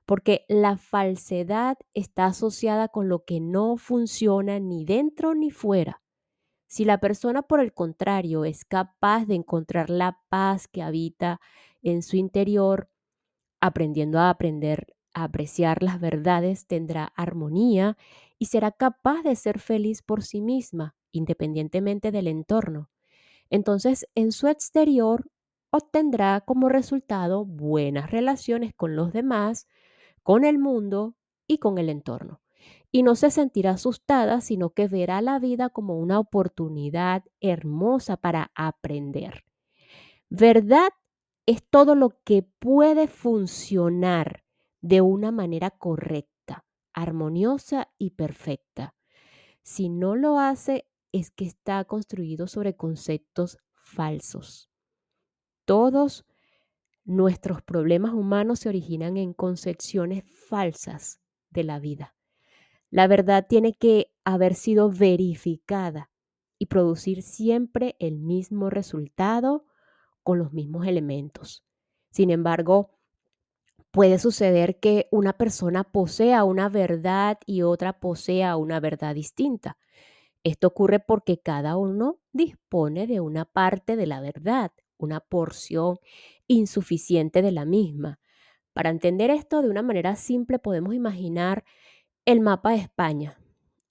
Porque 0.04 0.44
la 0.48 0.76
falsedad 0.76 1.78
está 1.94 2.26
asociada 2.26 2.88
con 2.88 3.08
lo 3.08 3.24
que 3.24 3.40
no 3.40 3.76
funciona 3.76 4.58
ni 4.60 4.84
dentro 4.84 5.34
ni 5.34 5.50
fuera. 5.50 6.02
Si 6.66 6.84
la 6.84 6.98
persona, 6.98 7.42
por 7.42 7.60
el 7.60 7.72
contrario, 7.72 8.44
es 8.44 8.64
capaz 8.64 9.26
de 9.26 9.36
encontrar 9.36 9.88
la 9.88 10.20
paz 10.28 10.68
que 10.68 10.82
habita 10.82 11.40
en 11.82 12.02
su 12.02 12.16
interior, 12.16 12.90
aprendiendo 13.60 14.18
a 14.18 14.28
aprender 14.28 14.96
a 15.14 15.24
apreciar 15.24 15.82
las 15.82 15.98
verdades, 15.98 16.66
tendrá 16.66 17.06
armonía 17.16 17.96
y 18.38 18.46
será 18.46 18.70
capaz 18.70 19.22
de 19.22 19.34
ser 19.34 19.60
feliz 19.60 20.02
por 20.02 20.22
sí 20.22 20.42
misma, 20.42 20.94
independientemente 21.10 22.10
del 22.10 22.26
entorno. 22.26 22.90
Entonces, 23.48 24.06
en 24.14 24.30
su 24.30 24.48
exterior 24.48 25.30
obtendrá 25.76 26.40
como 26.40 26.68
resultado 26.68 27.44
buenas 27.44 28.10
relaciones 28.10 28.74
con 28.74 28.96
los 28.96 29.12
demás, 29.12 29.66
con 30.22 30.44
el 30.44 30.58
mundo 30.58 31.16
y 31.46 31.58
con 31.58 31.78
el 31.78 31.88
entorno. 31.88 32.40
Y 32.90 33.02
no 33.02 33.14
se 33.14 33.30
sentirá 33.30 33.72
asustada, 33.72 34.40
sino 34.40 34.70
que 34.70 34.88
verá 34.88 35.20
la 35.20 35.38
vida 35.38 35.68
como 35.68 35.98
una 35.98 36.18
oportunidad 36.18 37.24
hermosa 37.40 38.16
para 38.16 38.50
aprender. 38.54 39.44
Verdad 40.28 40.88
es 41.46 41.62
todo 41.68 41.94
lo 41.94 42.18
que 42.24 42.42
puede 42.42 43.06
funcionar 43.06 44.44
de 44.80 45.00
una 45.00 45.30
manera 45.30 45.70
correcta, 45.70 46.64
armoniosa 46.92 47.88
y 47.98 48.10
perfecta. 48.10 48.94
Si 49.62 49.88
no 49.88 50.16
lo 50.16 50.38
hace, 50.38 50.86
es 51.12 51.30
que 51.30 51.44
está 51.44 51.84
construido 51.84 52.46
sobre 52.46 52.76
conceptos 52.76 53.58
falsos. 53.74 54.70
Todos 55.66 56.24
nuestros 57.04 57.60
problemas 57.60 58.14
humanos 58.14 58.60
se 58.60 58.68
originan 58.68 59.16
en 59.16 59.32
concepciones 59.32 60.22
falsas 60.24 61.20
de 61.50 61.64
la 61.64 61.80
vida. 61.80 62.14
La 62.88 63.08
verdad 63.08 63.46
tiene 63.48 63.74
que 63.74 64.12
haber 64.24 64.54
sido 64.54 64.90
verificada 64.90 66.08
y 66.56 66.66
producir 66.66 67.22
siempre 67.22 67.96
el 67.98 68.20
mismo 68.20 68.70
resultado 68.70 69.66
con 70.22 70.38
los 70.38 70.52
mismos 70.52 70.86
elementos. 70.86 71.64
Sin 72.10 72.30
embargo, 72.30 72.92
puede 73.90 74.20
suceder 74.20 74.78
que 74.78 75.08
una 75.10 75.32
persona 75.32 75.82
posea 75.82 76.44
una 76.44 76.68
verdad 76.68 77.38
y 77.44 77.62
otra 77.62 77.98
posea 77.98 78.56
una 78.56 78.78
verdad 78.78 79.16
distinta. 79.16 79.78
Esto 80.44 80.68
ocurre 80.68 81.00
porque 81.00 81.40
cada 81.40 81.76
uno 81.76 82.20
dispone 82.32 83.08
de 83.08 83.18
una 83.18 83.44
parte 83.46 83.96
de 83.96 84.06
la 84.06 84.20
verdad 84.20 84.70
una 84.98 85.20
porción 85.20 85.98
insuficiente 86.46 87.42
de 87.42 87.52
la 87.52 87.64
misma. 87.64 88.20
Para 88.72 88.90
entender 88.90 89.30
esto 89.30 89.62
de 89.62 89.70
una 89.70 89.82
manera 89.82 90.16
simple 90.16 90.58
podemos 90.58 90.94
imaginar 90.94 91.64
el 92.24 92.40
mapa 92.40 92.70
de 92.70 92.78
España 92.78 93.38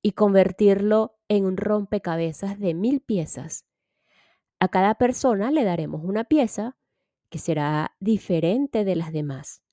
y 0.01 0.11
convertirlo 0.11 1.17
en 1.27 1.45
un 1.45 1.57
rompecabezas 1.57 2.59
de 2.59 2.73
mil 2.73 3.01
piezas. 3.01 3.65
A 4.59 4.67
cada 4.67 4.95
persona 4.95 5.51
le 5.51 5.63
daremos 5.63 6.03
una 6.03 6.23
pieza 6.23 6.77
que 7.29 7.39
será 7.39 7.95
diferente 7.99 8.85
de 8.85 8.95
las 8.95 9.11
demás. 9.11 9.63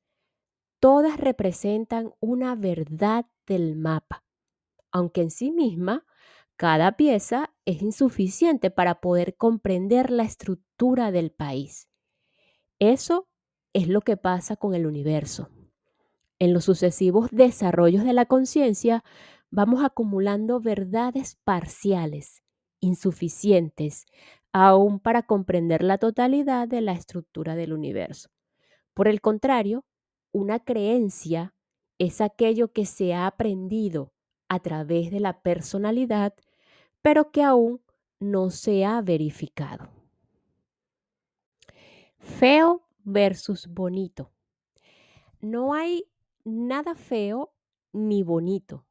Todas 0.80 1.18
representan 1.18 2.12
una 2.18 2.56
verdad 2.56 3.26
del 3.46 3.76
mapa, 3.76 4.24
aunque 4.90 5.20
en 5.20 5.30
sí 5.30 5.52
misma 5.52 6.04
cada 6.62 6.92
pieza 6.92 7.53
es 7.64 7.83
insuficiente 7.83 8.70
para 8.70 9.01
poder 9.01 9.37
comprender 9.37 10.12
la 10.12 10.22
estructura 10.22 11.11
del 11.11 11.33
país. 11.33 11.88
Eso 12.79 13.27
es 13.72 13.88
lo 13.88 14.01
que 14.01 14.16
pasa 14.16 14.55
con 14.55 14.77
el 14.77 14.87
universo. 14.87 15.48
En 16.38 16.55
los 16.55 16.62
sucesivos 16.62 17.31
desarrollos 17.33 18.05
de 18.05 18.12
la 18.12 18.27
conciencia 18.27 19.03
vamos 19.51 19.83
acumulando 19.83 20.61
verdades 20.61 21.37
parciales, 21.42 22.44
insuficientes, 22.79 24.07
aún 24.53 25.01
para 25.01 25.25
comprender 25.25 25.83
la 25.83 25.98
totalidad 25.98 26.68
de 26.68 26.81
la 26.81 26.92
estructura 26.92 27.57
del 27.57 27.72
universo. 27.72 28.29
Por 28.94 29.09
el 29.09 29.20
contrario, 29.20 29.85
una 30.31 30.61
creencia 30.61 31.57
es 31.98 32.20
aquello 32.20 32.72
que 32.72 32.87
se 32.87 33.14
ha 33.14 33.27
aprendido 33.27 34.12
a 34.48 34.61
través 34.61 35.11
de 35.11 35.18
la 35.18 35.40
personalidad, 35.42 36.35
pero 37.02 37.30
que 37.30 37.42
aún 37.42 37.82
no 38.20 38.50
se 38.50 38.84
ha 38.84 39.00
verificado. 39.02 39.90
Feo 42.18 42.86
versus 43.04 43.66
bonito. 43.66 44.30
No 45.40 45.74
hay 45.74 46.04
nada 46.44 46.94
feo 46.94 47.52
ni 47.92 48.22
bonito. 48.22 48.86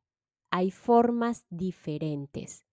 Hay 0.49 0.69
formas 0.69 1.45
diferentes. 1.49 2.65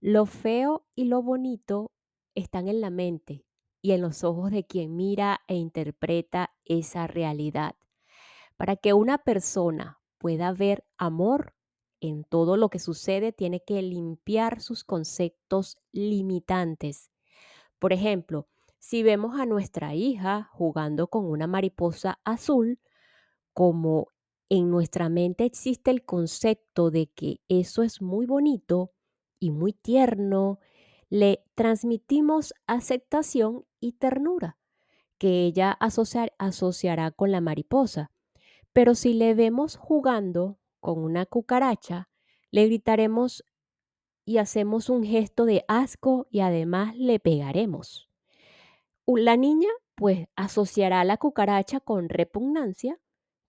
Lo 0.00 0.26
feo 0.26 0.86
y 0.94 1.04
lo 1.04 1.22
bonito 1.22 1.92
están 2.34 2.68
en 2.68 2.80
la 2.82 2.90
mente 2.90 3.46
y 3.80 3.92
en 3.92 4.02
los 4.02 4.22
ojos 4.22 4.50
de 4.50 4.66
quien 4.66 4.96
mira 4.96 5.40
e 5.48 5.54
interpreta 5.54 6.54
esa 6.64 7.06
realidad. 7.06 7.74
Para 8.56 8.76
que 8.76 8.92
una 8.92 9.18
persona 9.18 10.00
pueda 10.18 10.52
ver 10.52 10.84
amor, 10.98 11.54
en 12.02 12.24
todo 12.24 12.56
lo 12.56 12.68
que 12.68 12.80
sucede 12.80 13.32
tiene 13.32 13.62
que 13.62 13.80
limpiar 13.80 14.60
sus 14.60 14.82
conceptos 14.84 15.78
limitantes. 15.92 17.10
Por 17.78 17.92
ejemplo, 17.92 18.48
si 18.78 19.04
vemos 19.04 19.38
a 19.40 19.46
nuestra 19.46 19.94
hija 19.94 20.50
jugando 20.52 21.06
con 21.06 21.24
una 21.26 21.46
mariposa 21.46 22.18
azul, 22.24 22.80
como 23.54 24.08
en 24.48 24.68
nuestra 24.68 25.08
mente 25.08 25.44
existe 25.44 25.92
el 25.92 26.04
concepto 26.04 26.90
de 26.90 27.06
que 27.06 27.40
eso 27.48 27.84
es 27.84 28.02
muy 28.02 28.26
bonito 28.26 28.92
y 29.38 29.52
muy 29.52 29.72
tierno, 29.72 30.58
le 31.08 31.44
transmitimos 31.54 32.52
aceptación 32.66 33.64
y 33.78 33.92
ternura 33.92 34.58
que 35.18 35.44
ella 35.44 35.78
asociará 36.38 37.12
con 37.12 37.30
la 37.30 37.40
mariposa. 37.40 38.10
Pero 38.72 38.96
si 38.96 39.14
le 39.14 39.34
vemos 39.34 39.76
jugando 39.76 40.58
con 40.82 40.98
una 40.98 41.24
cucaracha, 41.24 42.10
le 42.50 42.66
gritaremos 42.66 43.44
y 44.26 44.38
hacemos 44.38 44.90
un 44.90 45.04
gesto 45.04 45.46
de 45.46 45.64
asco 45.68 46.26
y 46.30 46.40
además 46.40 46.96
le 46.96 47.20
pegaremos. 47.20 48.10
La 49.06 49.36
niña 49.36 49.68
pues 49.94 50.26
asociará 50.36 51.04
la 51.04 51.16
cucaracha 51.16 51.78
con 51.80 52.08
repugnancia 52.08 52.98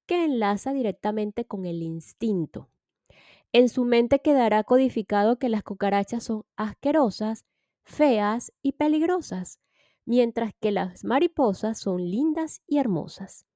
que 0.06 0.24
enlaza 0.24 0.74
directamente 0.74 1.46
con 1.46 1.66
el 1.66 1.82
instinto. 1.82 2.70
En 3.52 3.68
su 3.68 3.84
mente 3.84 4.20
quedará 4.20 4.64
codificado 4.64 5.40
que 5.40 5.50
las 5.50 5.64
cucarachas 5.64 6.24
son 6.26 6.46
asquerosas, 6.56 7.46
feas 7.84 8.54
y 8.62 8.74
peligrosas, 8.74 9.60
mientras 10.06 10.54
que 10.60 10.72
las 10.72 11.04
mariposas 11.04 11.80
son 11.80 12.10
lindas 12.10 12.62
y 12.68 12.78
hermosas. 12.78 13.48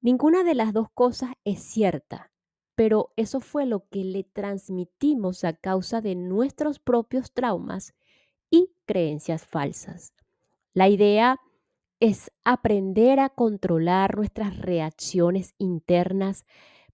Ninguna 0.00 0.44
de 0.44 0.54
las 0.54 0.72
dos 0.72 0.88
cosas 0.94 1.32
es 1.44 1.60
cierta 1.62 2.30
pero 2.78 3.12
eso 3.16 3.40
fue 3.40 3.66
lo 3.66 3.88
que 3.88 4.04
le 4.04 4.22
transmitimos 4.22 5.42
a 5.42 5.52
causa 5.52 6.00
de 6.00 6.14
nuestros 6.14 6.78
propios 6.78 7.32
traumas 7.32 7.92
y 8.50 8.70
creencias 8.86 9.44
falsas. 9.44 10.14
La 10.74 10.88
idea 10.88 11.40
es 11.98 12.30
aprender 12.44 13.18
a 13.18 13.30
controlar 13.30 14.16
nuestras 14.16 14.56
reacciones 14.58 15.56
internas 15.58 16.44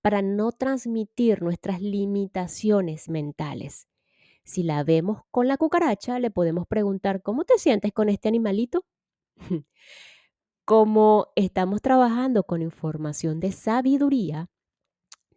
para 0.00 0.22
no 0.22 0.52
transmitir 0.52 1.42
nuestras 1.42 1.82
limitaciones 1.82 3.10
mentales. 3.10 3.86
Si 4.42 4.62
la 4.62 4.84
vemos 4.84 5.20
con 5.30 5.48
la 5.48 5.58
cucaracha, 5.58 6.18
le 6.18 6.30
podemos 6.30 6.66
preguntar, 6.66 7.20
¿cómo 7.20 7.44
te 7.44 7.58
sientes 7.58 7.92
con 7.92 8.08
este 8.08 8.28
animalito? 8.28 8.86
Como 10.64 11.26
estamos 11.36 11.82
trabajando 11.82 12.44
con 12.44 12.62
información 12.62 13.38
de 13.38 13.52
sabiduría, 13.52 14.48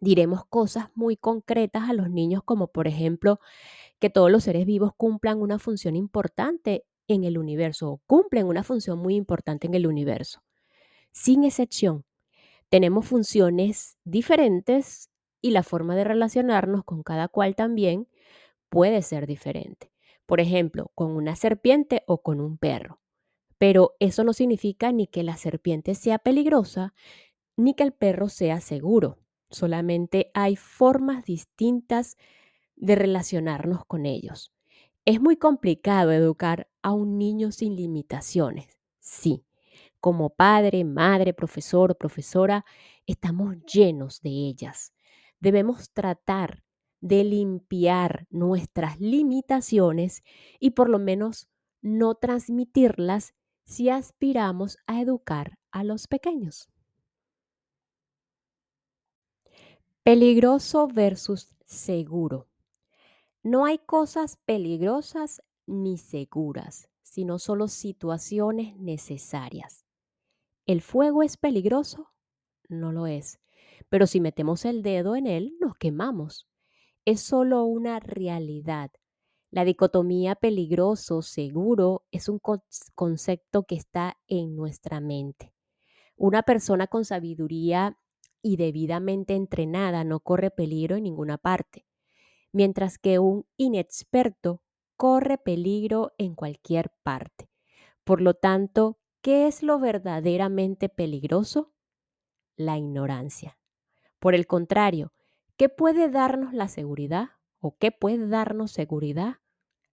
diremos 0.00 0.44
cosas 0.44 0.88
muy 0.94 1.16
concretas 1.16 1.88
a 1.88 1.92
los 1.92 2.10
niños 2.10 2.42
como 2.44 2.68
por 2.68 2.86
ejemplo 2.86 3.40
que 3.98 4.10
todos 4.10 4.30
los 4.30 4.44
seres 4.44 4.66
vivos 4.66 4.92
cumplan 4.96 5.40
una 5.40 5.58
función 5.58 5.96
importante 5.96 6.84
en 7.08 7.24
el 7.24 7.38
universo 7.38 7.90
o 7.90 8.00
cumplen 8.06 8.46
una 8.46 8.62
función 8.62 8.98
muy 8.98 9.14
importante 9.16 9.66
en 9.66 9.74
el 9.74 9.86
universo. 9.86 10.42
Sin 11.12 11.44
excepción, 11.44 12.04
tenemos 12.68 13.06
funciones 13.06 13.96
diferentes 14.04 15.10
y 15.40 15.52
la 15.52 15.62
forma 15.62 15.96
de 15.96 16.04
relacionarnos 16.04 16.84
con 16.84 17.02
cada 17.02 17.28
cual 17.28 17.54
también 17.54 18.08
puede 18.68 19.02
ser 19.02 19.26
diferente. 19.26 19.90
Por 20.26 20.40
ejemplo, 20.40 20.92
con 20.94 21.12
una 21.12 21.36
serpiente 21.36 22.02
o 22.06 22.22
con 22.22 22.40
un 22.40 22.58
perro. 22.58 23.00
Pero 23.56 23.94
eso 23.98 24.22
no 24.24 24.32
significa 24.32 24.92
ni 24.92 25.06
que 25.06 25.22
la 25.22 25.36
serpiente 25.36 25.94
sea 25.94 26.18
peligrosa 26.18 26.94
ni 27.56 27.74
que 27.74 27.82
el 27.82 27.92
perro 27.92 28.28
sea 28.28 28.60
seguro. 28.60 29.18
Solamente 29.50 30.30
hay 30.34 30.56
formas 30.56 31.24
distintas 31.24 32.16
de 32.76 32.94
relacionarnos 32.96 33.84
con 33.86 34.06
ellos. 34.06 34.52
Es 35.04 35.20
muy 35.20 35.36
complicado 35.36 36.12
educar 36.12 36.68
a 36.82 36.92
un 36.92 37.18
niño 37.18 37.52
sin 37.52 37.76
limitaciones. 37.76 38.78
Sí, 39.00 39.44
como 40.00 40.30
padre, 40.30 40.84
madre, 40.84 41.34
profesor 41.34 41.92
o 41.92 41.98
profesora, 41.98 42.64
estamos 43.06 43.56
llenos 43.64 44.20
de 44.20 44.30
ellas. 44.30 44.92
Debemos 45.40 45.92
tratar 45.92 46.62
de 47.00 47.24
limpiar 47.24 48.26
nuestras 48.30 49.00
limitaciones 49.00 50.22
y 50.60 50.70
por 50.70 50.88
lo 50.88 50.98
menos 50.98 51.48
no 51.80 52.14
transmitirlas 52.14 53.34
si 53.64 53.88
aspiramos 53.88 54.78
a 54.86 55.00
educar 55.00 55.58
a 55.70 55.84
los 55.84 56.06
pequeños. 56.08 56.68
Peligroso 60.08 60.88
versus 60.88 61.54
seguro. 61.66 62.48
No 63.42 63.66
hay 63.66 63.76
cosas 63.76 64.38
peligrosas 64.46 65.42
ni 65.66 65.98
seguras, 65.98 66.88
sino 67.02 67.38
solo 67.38 67.68
situaciones 67.68 68.74
necesarias. 68.78 69.84
¿El 70.64 70.80
fuego 70.80 71.22
es 71.22 71.36
peligroso? 71.36 72.08
No 72.70 72.90
lo 72.90 73.06
es. 73.06 73.38
Pero 73.90 74.06
si 74.06 74.22
metemos 74.22 74.64
el 74.64 74.82
dedo 74.82 75.14
en 75.14 75.26
él, 75.26 75.58
nos 75.60 75.76
quemamos. 75.76 76.48
Es 77.04 77.20
solo 77.20 77.64
una 77.64 78.00
realidad. 78.00 78.90
La 79.50 79.66
dicotomía 79.66 80.36
peligroso-seguro 80.36 82.06
es 82.12 82.30
un 82.30 82.40
concepto 82.94 83.64
que 83.64 83.74
está 83.74 84.16
en 84.26 84.56
nuestra 84.56 85.00
mente. 85.00 85.52
Una 86.16 86.44
persona 86.44 86.86
con 86.86 87.04
sabiduría 87.04 87.98
y 88.42 88.56
debidamente 88.56 89.34
entrenada 89.34 90.04
no 90.04 90.20
corre 90.20 90.50
peligro 90.50 90.96
en 90.96 91.04
ninguna 91.04 91.38
parte, 91.38 91.86
mientras 92.52 92.98
que 92.98 93.18
un 93.18 93.46
inexperto 93.56 94.62
corre 94.96 95.38
peligro 95.38 96.12
en 96.18 96.34
cualquier 96.34 96.90
parte. 97.02 97.50
Por 98.04 98.20
lo 98.20 98.34
tanto, 98.34 98.98
¿qué 99.22 99.46
es 99.46 99.62
lo 99.62 99.78
verdaderamente 99.78 100.88
peligroso? 100.88 101.72
La 102.56 102.78
ignorancia. 102.78 103.58
Por 104.18 104.34
el 104.34 104.46
contrario, 104.46 105.12
¿qué 105.56 105.68
puede 105.68 106.08
darnos 106.10 106.52
la 106.52 106.68
seguridad 106.68 107.28
o 107.60 107.76
qué 107.76 107.92
puede 107.92 108.26
darnos 108.26 108.72
seguridad? 108.72 109.36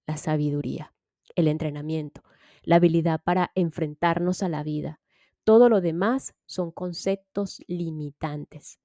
La 0.08 0.18
sabiduría, 0.18 0.94
el 1.36 1.48
entrenamiento, 1.48 2.24
la 2.64 2.78
habilidad 2.78 3.22
para 3.24 3.52
enfrentarnos 3.54 4.42
a 4.42 4.50
la 4.50 4.64
vida. 4.64 5.00
Todo 5.46 5.70
lo 5.70 5.80
demás 5.80 6.36
son 6.48 6.72
conceptos 6.72 7.62
limitantes. 7.68 8.80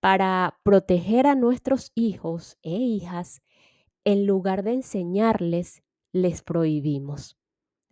Para 0.00 0.58
proteger 0.64 1.28
a 1.28 1.36
nuestros 1.36 1.92
hijos 1.94 2.58
e 2.62 2.72
hijas, 2.72 3.40
en 4.04 4.26
lugar 4.26 4.64
de 4.64 4.72
enseñarles, 4.72 5.84
les 6.12 6.42
prohibimos. 6.42 7.38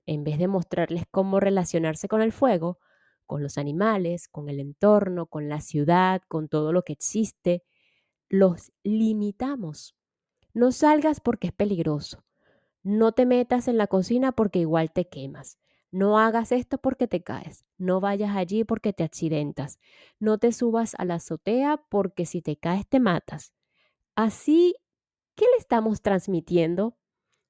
En 0.06 0.24
vez 0.24 0.38
de 0.38 0.48
mostrarles 0.48 1.04
cómo 1.10 1.38
relacionarse 1.38 2.08
con 2.08 2.20
el 2.20 2.32
fuego, 2.32 2.78
con 3.26 3.42
los 3.42 3.58
animales, 3.58 4.26
con 4.28 4.48
el 4.48 4.58
entorno, 4.58 5.26
con 5.26 5.48
la 5.48 5.60
ciudad, 5.60 6.20
con 6.28 6.48
todo 6.48 6.72
lo 6.72 6.82
que 6.82 6.92
existe, 6.92 7.62
los 8.28 8.72
limitamos. 8.82 9.94
No 10.52 10.72
salgas 10.72 11.20
porque 11.20 11.46
es 11.46 11.52
peligroso. 11.52 12.24
No 12.82 13.12
te 13.12 13.24
metas 13.24 13.68
en 13.68 13.78
la 13.78 13.86
cocina 13.86 14.32
porque 14.32 14.58
igual 14.58 14.92
te 14.92 15.08
quemas. 15.08 15.58
No 15.94 16.18
hagas 16.18 16.50
esto 16.50 16.78
porque 16.78 17.06
te 17.06 17.22
caes. 17.22 17.64
No 17.78 18.00
vayas 18.00 18.34
allí 18.34 18.64
porque 18.64 18.92
te 18.92 19.04
accidentas. 19.04 19.78
No 20.18 20.38
te 20.38 20.50
subas 20.50 20.96
a 20.98 21.04
la 21.04 21.14
azotea 21.14 21.84
porque 21.88 22.26
si 22.26 22.42
te 22.42 22.56
caes 22.56 22.88
te 22.88 22.98
matas. 22.98 23.52
Así, 24.16 24.74
¿qué 25.36 25.44
le 25.44 25.56
estamos 25.56 26.02
transmitiendo? 26.02 26.96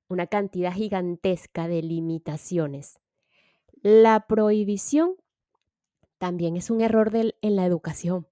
Una 0.08 0.26
cantidad 0.26 0.74
gigantesca 0.74 1.68
de 1.68 1.80
limitaciones. 1.80 3.00
La 3.80 4.26
prohibición 4.26 5.14
también 6.18 6.58
es 6.58 6.68
un 6.68 6.82
error 6.82 7.12
en 7.14 7.56
la 7.56 7.64
educación, 7.64 8.28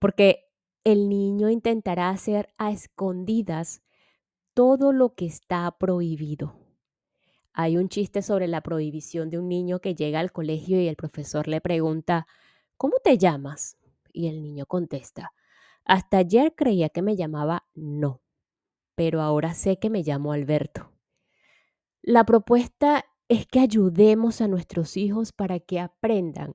porque 0.00 0.50
el 0.82 1.08
niño 1.08 1.50
intentará 1.50 2.08
hacer 2.10 2.52
a 2.58 2.72
escondidas 2.72 3.80
todo 4.54 4.92
lo 4.92 5.14
que 5.14 5.26
está 5.26 5.70
prohibido. 5.78 6.61
Hay 7.54 7.76
un 7.76 7.88
chiste 7.88 8.22
sobre 8.22 8.48
la 8.48 8.62
prohibición 8.62 9.28
de 9.30 9.38
un 9.38 9.48
niño 9.48 9.80
que 9.80 9.94
llega 9.94 10.20
al 10.20 10.32
colegio 10.32 10.80
y 10.80 10.88
el 10.88 10.96
profesor 10.96 11.48
le 11.48 11.60
pregunta, 11.60 12.26
¿cómo 12.76 12.94
te 13.04 13.18
llamas? 13.18 13.76
Y 14.12 14.28
el 14.28 14.42
niño 14.42 14.66
contesta, 14.66 15.32
hasta 15.84 16.18
ayer 16.18 16.54
creía 16.54 16.88
que 16.88 17.02
me 17.02 17.16
llamaba 17.16 17.64
no, 17.74 18.22
pero 18.94 19.20
ahora 19.20 19.54
sé 19.54 19.78
que 19.78 19.90
me 19.90 20.02
llamo 20.02 20.32
Alberto. 20.32 20.92
La 22.02 22.24
propuesta 22.24 23.04
es 23.28 23.46
que 23.46 23.60
ayudemos 23.60 24.40
a 24.40 24.48
nuestros 24.48 24.96
hijos 24.96 25.32
para 25.32 25.60
que 25.60 25.80
aprendan 25.80 26.54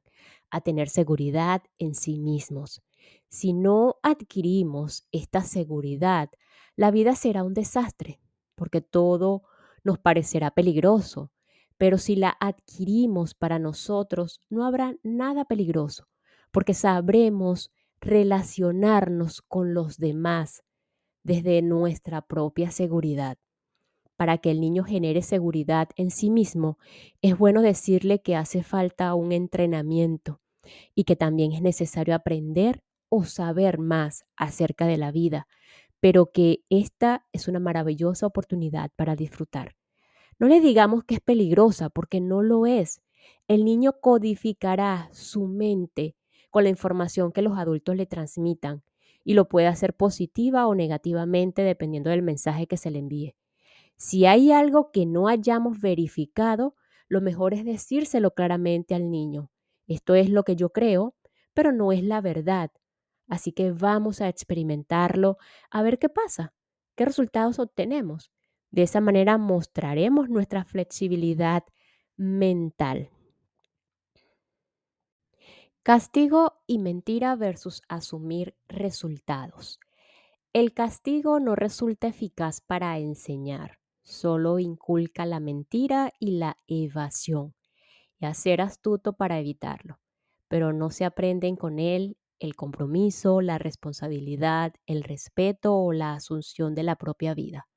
a 0.49 0.61
tener 0.61 0.89
seguridad 0.89 1.63
en 1.77 1.95
sí 1.95 2.19
mismos. 2.19 2.81
Si 3.29 3.53
no 3.53 3.95
adquirimos 4.03 5.07
esta 5.11 5.41
seguridad, 5.41 6.29
la 6.75 6.91
vida 6.91 7.15
será 7.15 7.43
un 7.43 7.53
desastre, 7.53 8.19
porque 8.55 8.81
todo 8.81 9.43
nos 9.87 9.97
parecerá 9.97 10.51
peligroso. 10.51 11.31
Pero 11.77 11.97
si 11.97 12.15
la 12.15 12.35
adquirimos 12.39 13.33
para 13.33 13.57
nosotros, 13.57 14.41
no 14.49 14.65
habrá 14.65 14.95
nada 15.01 15.45
peligroso, 15.45 16.07
porque 16.51 16.73
sabremos 16.75 17.71
relacionarnos 17.99 19.41
con 19.41 19.73
los 19.73 19.97
demás 19.97 20.63
desde 21.23 21.61
nuestra 21.61 22.21
propia 22.21 22.69
seguridad. 22.71 23.37
Para 24.17 24.39
que 24.39 24.51
el 24.51 24.59
niño 24.59 24.83
genere 24.83 25.21
seguridad 25.21 25.89
en 25.95 26.09
sí 26.11 26.29
mismo, 26.29 26.77
es 27.21 27.37
bueno 27.37 27.61
decirle 27.61 28.21
que 28.21 28.35
hace 28.35 28.63
falta 28.63 29.13
un 29.13 29.31
entrenamiento 29.31 30.41
y 30.95 31.03
que 31.03 31.15
también 31.15 31.53
es 31.53 31.61
necesario 31.61 32.15
aprender 32.15 32.83
o 33.09 33.23
saber 33.23 33.77
más 33.77 34.25
acerca 34.35 34.85
de 34.87 34.97
la 34.97 35.11
vida, 35.11 35.47
pero 35.99 36.31
que 36.31 36.63
esta 36.69 37.25
es 37.31 37.47
una 37.47 37.59
maravillosa 37.59 38.25
oportunidad 38.25 38.91
para 38.95 39.15
disfrutar. 39.15 39.76
No 40.39 40.47
le 40.47 40.61
digamos 40.61 41.03
que 41.03 41.15
es 41.15 41.21
peligrosa 41.21 41.89
porque 41.89 42.21
no 42.21 42.41
lo 42.43 42.65
es. 42.65 43.01
El 43.47 43.65
niño 43.65 43.93
codificará 43.99 45.09
su 45.11 45.47
mente 45.47 46.15
con 46.49 46.63
la 46.63 46.69
información 46.69 47.31
que 47.31 47.41
los 47.41 47.57
adultos 47.57 47.95
le 47.95 48.05
transmitan 48.05 48.83
y 49.23 49.33
lo 49.33 49.49
puede 49.49 49.67
hacer 49.67 49.95
positiva 49.95 50.67
o 50.67 50.75
negativamente 50.75 51.61
dependiendo 51.63 52.09
del 52.09 52.21
mensaje 52.21 52.67
que 52.67 52.77
se 52.77 52.91
le 52.91 52.99
envíe. 52.99 53.35
Si 53.97 54.25
hay 54.25 54.51
algo 54.51 54.91
que 54.91 55.05
no 55.05 55.27
hayamos 55.27 55.81
verificado, 55.81 56.75
lo 57.07 57.19
mejor 57.19 57.53
es 57.53 57.65
decírselo 57.65 58.31
claramente 58.31 58.93
al 58.93 59.09
niño. 59.09 59.49
Esto 59.87 60.15
es 60.15 60.29
lo 60.29 60.43
que 60.43 60.55
yo 60.55 60.69
creo, 60.69 61.15
pero 61.53 61.71
no 61.71 61.91
es 61.91 62.03
la 62.03 62.21
verdad. 62.21 62.71
Así 63.27 63.51
que 63.51 63.71
vamos 63.71 64.21
a 64.21 64.29
experimentarlo, 64.29 65.37
a 65.71 65.81
ver 65.81 65.99
qué 65.99 66.09
pasa, 66.09 66.53
qué 66.95 67.05
resultados 67.05 67.59
obtenemos. 67.59 68.31
De 68.71 68.83
esa 68.83 69.01
manera 69.01 69.37
mostraremos 69.37 70.29
nuestra 70.29 70.63
flexibilidad 70.65 71.63
mental. 72.15 73.09
Castigo 75.83 76.61
y 76.67 76.79
mentira 76.79 77.35
versus 77.37 77.81
asumir 77.87 78.55
resultados. 78.67 79.79
El 80.51 80.73
castigo 80.73 81.39
no 81.39 81.55
resulta 81.55 82.07
eficaz 82.07 82.59
para 82.59 82.97
enseñar, 82.97 83.79
solo 84.01 84.59
inculca 84.59 85.25
la 85.25 85.39
mentira 85.39 86.11
y 86.19 86.31
la 86.31 86.57
evasión, 86.67 87.53
y 88.19 88.25
hacer 88.25 88.59
astuto 88.59 89.13
para 89.13 89.39
evitarlo, 89.39 89.99
pero 90.47 90.73
no 90.73 90.89
se 90.89 91.05
aprenden 91.05 91.55
con 91.55 91.79
él 91.79 92.17
el 92.39 92.55
compromiso, 92.55 93.41
la 93.41 93.57
responsabilidad, 93.57 94.73
el 94.87 95.03
respeto 95.03 95.77
o 95.77 95.93
la 95.93 96.13
asunción 96.13 96.75
de 96.75 96.83
la 96.83 96.95
propia 96.95 97.33
vida. 97.33 97.67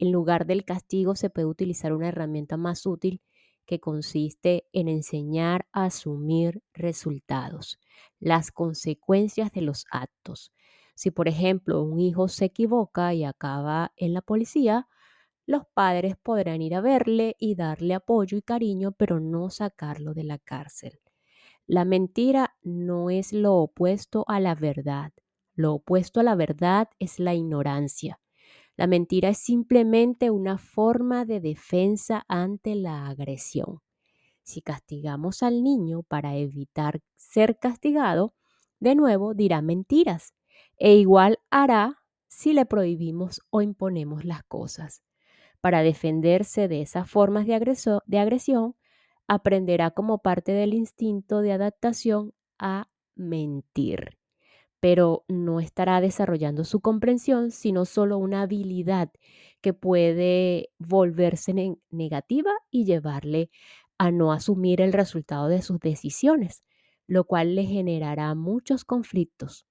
En 0.00 0.10
lugar 0.10 0.46
del 0.46 0.64
castigo 0.64 1.14
se 1.14 1.30
puede 1.30 1.46
utilizar 1.46 1.92
una 1.92 2.08
herramienta 2.08 2.56
más 2.56 2.86
útil 2.86 3.22
que 3.66 3.78
consiste 3.78 4.66
en 4.72 4.88
enseñar 4.88 5.68
a 5.72 5.84
asumir 5.84 6.62
resultados, 6.74 7.78
las 8.18 8.50
consecuencias 8.50 9.52
de 9.52 9.60
los 9.60 9.84
actos. 9.92 10.52
Si, 10.96 11.12
por 11.12 11.28
ejemplo, 11.28 11.82
un 11.84 12.00
hijo 12.00 12.26
se 12.26 12.46
equivoca 12.46 13.14
y 13.14 13.24
acaba 13.24 13.92
en 13.96 14.12
la 14.14 14.22
policía, 14.22 14.88
los 15.46 15.64
padres 15.74 16.16
podrán 16.16 16.62
ir 16.62 16.74
a 16.74 16.80
verle 16.80 17.36
y 17.38 17.54
darle 17.54 17.94
apoyo 17.94 18.38
y 18.38 18.42
cariño, 18.42 18.92
pero 18.92 19.20
no 19.20 19.50
sacarlo 19.50 20.14
de 20.14 20.24
la 20.24 20.38
cárcel. 20.38 21.00
La 21.66 21.84
mentira 21.84 22.56
no 22.62 23.10
es 23.10 23.32
lo 23.32 23.56
opuesto 23.56 24.24
a 24.28 24.40
la 24.40 24.54
verdad. 24.54 25.12
Lo 25.54 25.74
opuesto 25.74 26.20
a 26.20 26.24
la 26.24 26.34
verdad 26.36 26.88
es 26.98 27.18
la 27.18 27.34
ignorancia. 27.34 28.20
La 28.80 28.86
mentira 28.86 29.28
es 29.28 29.36
simplemente 29.36 30.30
una 30.30 30.56
forma 30.56 31.26
de 31.26 31.38
defensa 31.38 32.24
ante 32.28 32.74
la 32.74 33.08
agresión. 33.08 33.82
Si 34.42 34.62
castigamos 34.62 35.42
al 35.42 35.62
niño 35.62 36.02
para 36.02 36.36
evitar 36.36 37.02
ser 37.14 37.58
castigado, 37.58 38.32
de 38.78 38.94
nuevo 38.94 39.34
dirá 39.34 39.60
mentiras 39.60 40.32
e 40.78 40.94
igual 40.94 41.40
hará 41.50 41.98
si 42.26 42.54
le 42.54 42.64
prohibimos 42.64 43.42
o 43.50 43.60
imponemos 43.60 44.24
las 44.24 44.44
cosas. 44.44 45.02
Para 45.60 45.82
defenderse 45.82 46.66
de 46.66 46.80
esas 46.80 47.06
formas 47.06 47.46
de, 47.46 47.76
de 48.06 48.18
agresión, 48.18 48.76
aprenderá 49.28 49.90
como 49.90 50.20
parte 50.20 50.52
del 50.52 50.72
instinto 50.72 51.42
de 51.42 51.52
adaptación 51.52 52.32
a 52.58 52.88
mentir 53.14 54.19
pero 54.80 55.24
no 55.28 55.60
estará 55.60 56.00
desarrollando 56.00 56.64
su 56.64 56.80
comprensión, 56.80 57.50
sino 57.50 57.84
solo 57.84 58.18
una 58.18 58.42
habilidad 58.42 59.10
que 59.60 59.74
puede 59.74 60.70
volverse 60.78 61.76
negativa 61.90 62.50
y 62.70 62.84
llevarle 62.84 63.50
a 63.98 64.10
no 64.10 64.32
asumir 64.32 64.80
el 64.80 64.92
resultado 64.92 65.48
de 65.48 65.60
sus 65.62 65.78
decisiones, 65.80 66.64
lo 67.06 67.24
cual 67.24 67.54
le 67.54 67.64
generará 67.64 68.34
muchos 68.34 68.84
conflictos. 68.84 69.66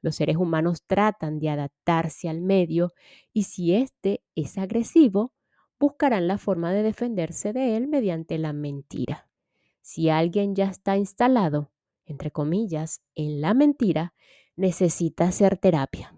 Los 0.00 0.16
seres 0.16 0.36
humanos 0.36 0.84
tratan 0.86 1.38
de 1.38 1.48
adaptarse 1.50 2.28
al 2.28 2.40
medio 2.40 2.92
y 3.32 3.44
si 3.44 3.74
éste 3.74 4.22
es 4.34 4.58
agresivo, 4.58 5.32
buscarán 5.78 6.28
la 6.28 6.38
forma 6.38 6.72
de 6.72 6.82
defenderse 6.82 7.52
de 7.52 7.76
él 7.76 7.88
mediante 7.88 8.38
la 8.38 8.52
mentira. 8.52 9.28
Si 9.80 10.08
alguien 10.10 10.54
ya 10.54 10.66
está 10.66 10.96
instalado, 10.96 11.72
entre 12.04 12.30
comillas, 12.30 13.00
en 13.14 13.40
la 13.40 13.54
mentira, 13.54 14.14
necesita 14.56 15.24
hacer 15.24 15.56
terapia. 15.58 16.14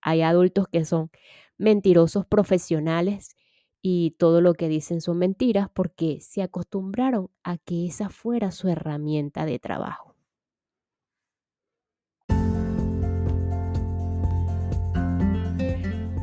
Hay 0.00 0.22
adultos 0.22 0.68
que 0.68 0.84
son 0.84 1.10
mentirosos 1.58 2.26
profesionales 2.26 3.36
y 3.82 4.16
todo 4.18 4.40
lo 4.40 4.54
que 4.54 4.68
dicen 4.68 5.00
son 5.00 5.18
mentiras 5.18 5.68
porque 5.72 6.20
se 6.20 6.42
acostumbraron 6.42 7.30
a 7.44 7.58
que 7.58 7.86
esa 7.86 8.08
fuera 8.08 8.50
su 8.50 8.68
herramienta 8.68 9.46
de 9.46 9.58
trabajo. 9.58 10.16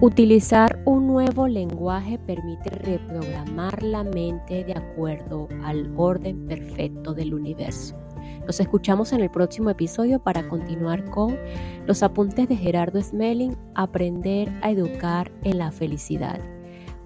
Utilizar 0.02 0.84
un 0.84 1.08
nuevo 1.08 1.48
lenguaje 1.48 2.20
permite 2.20 2.70
reprogramar 2.72 3.82
la 3.84 4.04
mente 4.04 4.66
de 4.66 4.74
acuerdo 4.74 5.48
al 5.64 5.94
orden 5.96 6.46
perfecto 6.46 7.14
del 7.14 7.34
universo. 7.34 8.03
Nos 8.46 8.60
escuchamos 8.60 9.14
en 9.14 9.22
el 9.22 9.30
próximo 9.30 9.70
episodio 9.70 10.20
para 10.20 10.50
continuar 10.50 11.06
con 11.06 11.38
los 11.86 12.04
apuntes 12.04 12.50
de 12.50 12.58
Gerardo 12.58 13.02
Smelling, 13.02 13.56
Aprender 13.74 14.52
a 14.62 14.72
educar 14.72 15.32
en 15.44 15.58
la 15.60 15.72
felicidad. 15.72 16.40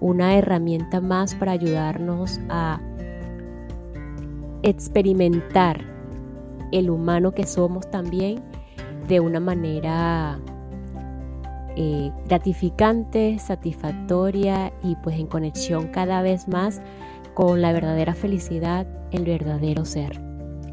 Una 0.00 0.36
herramienta 0.36 1.00
más 1.00 1.36
para 1.36 1.52
ayudarnos 1.52 2.40
a 2.48 2.80
experimentar 4.62 5.84
el 6.72 6.90
humano 6.90 7.32
que 7.32 7.46
somos 7.46 7.88
también 7.88 8.42
de 9.06 9.20
una 9.20 9.38
manera 9.38 10.40
eh, 11.76 12.10
gratificante, 12.26 13.38
satisfactoria 13.38 14.72
y 14.82 14.96
pues 14.96 15.18
en 15.18 15.28
conexión 15.28 15.88
cada 15.88 16.20
vez 16.20 16.48
más 16.48 16.82
con 17.34 17.62
la 17.62 17.72
verdadera 17.72 18.14
felicidad, 18.14 18.88
el 19.12 19.24
verdadero 19.24 19.84
ser. 19.84 20.27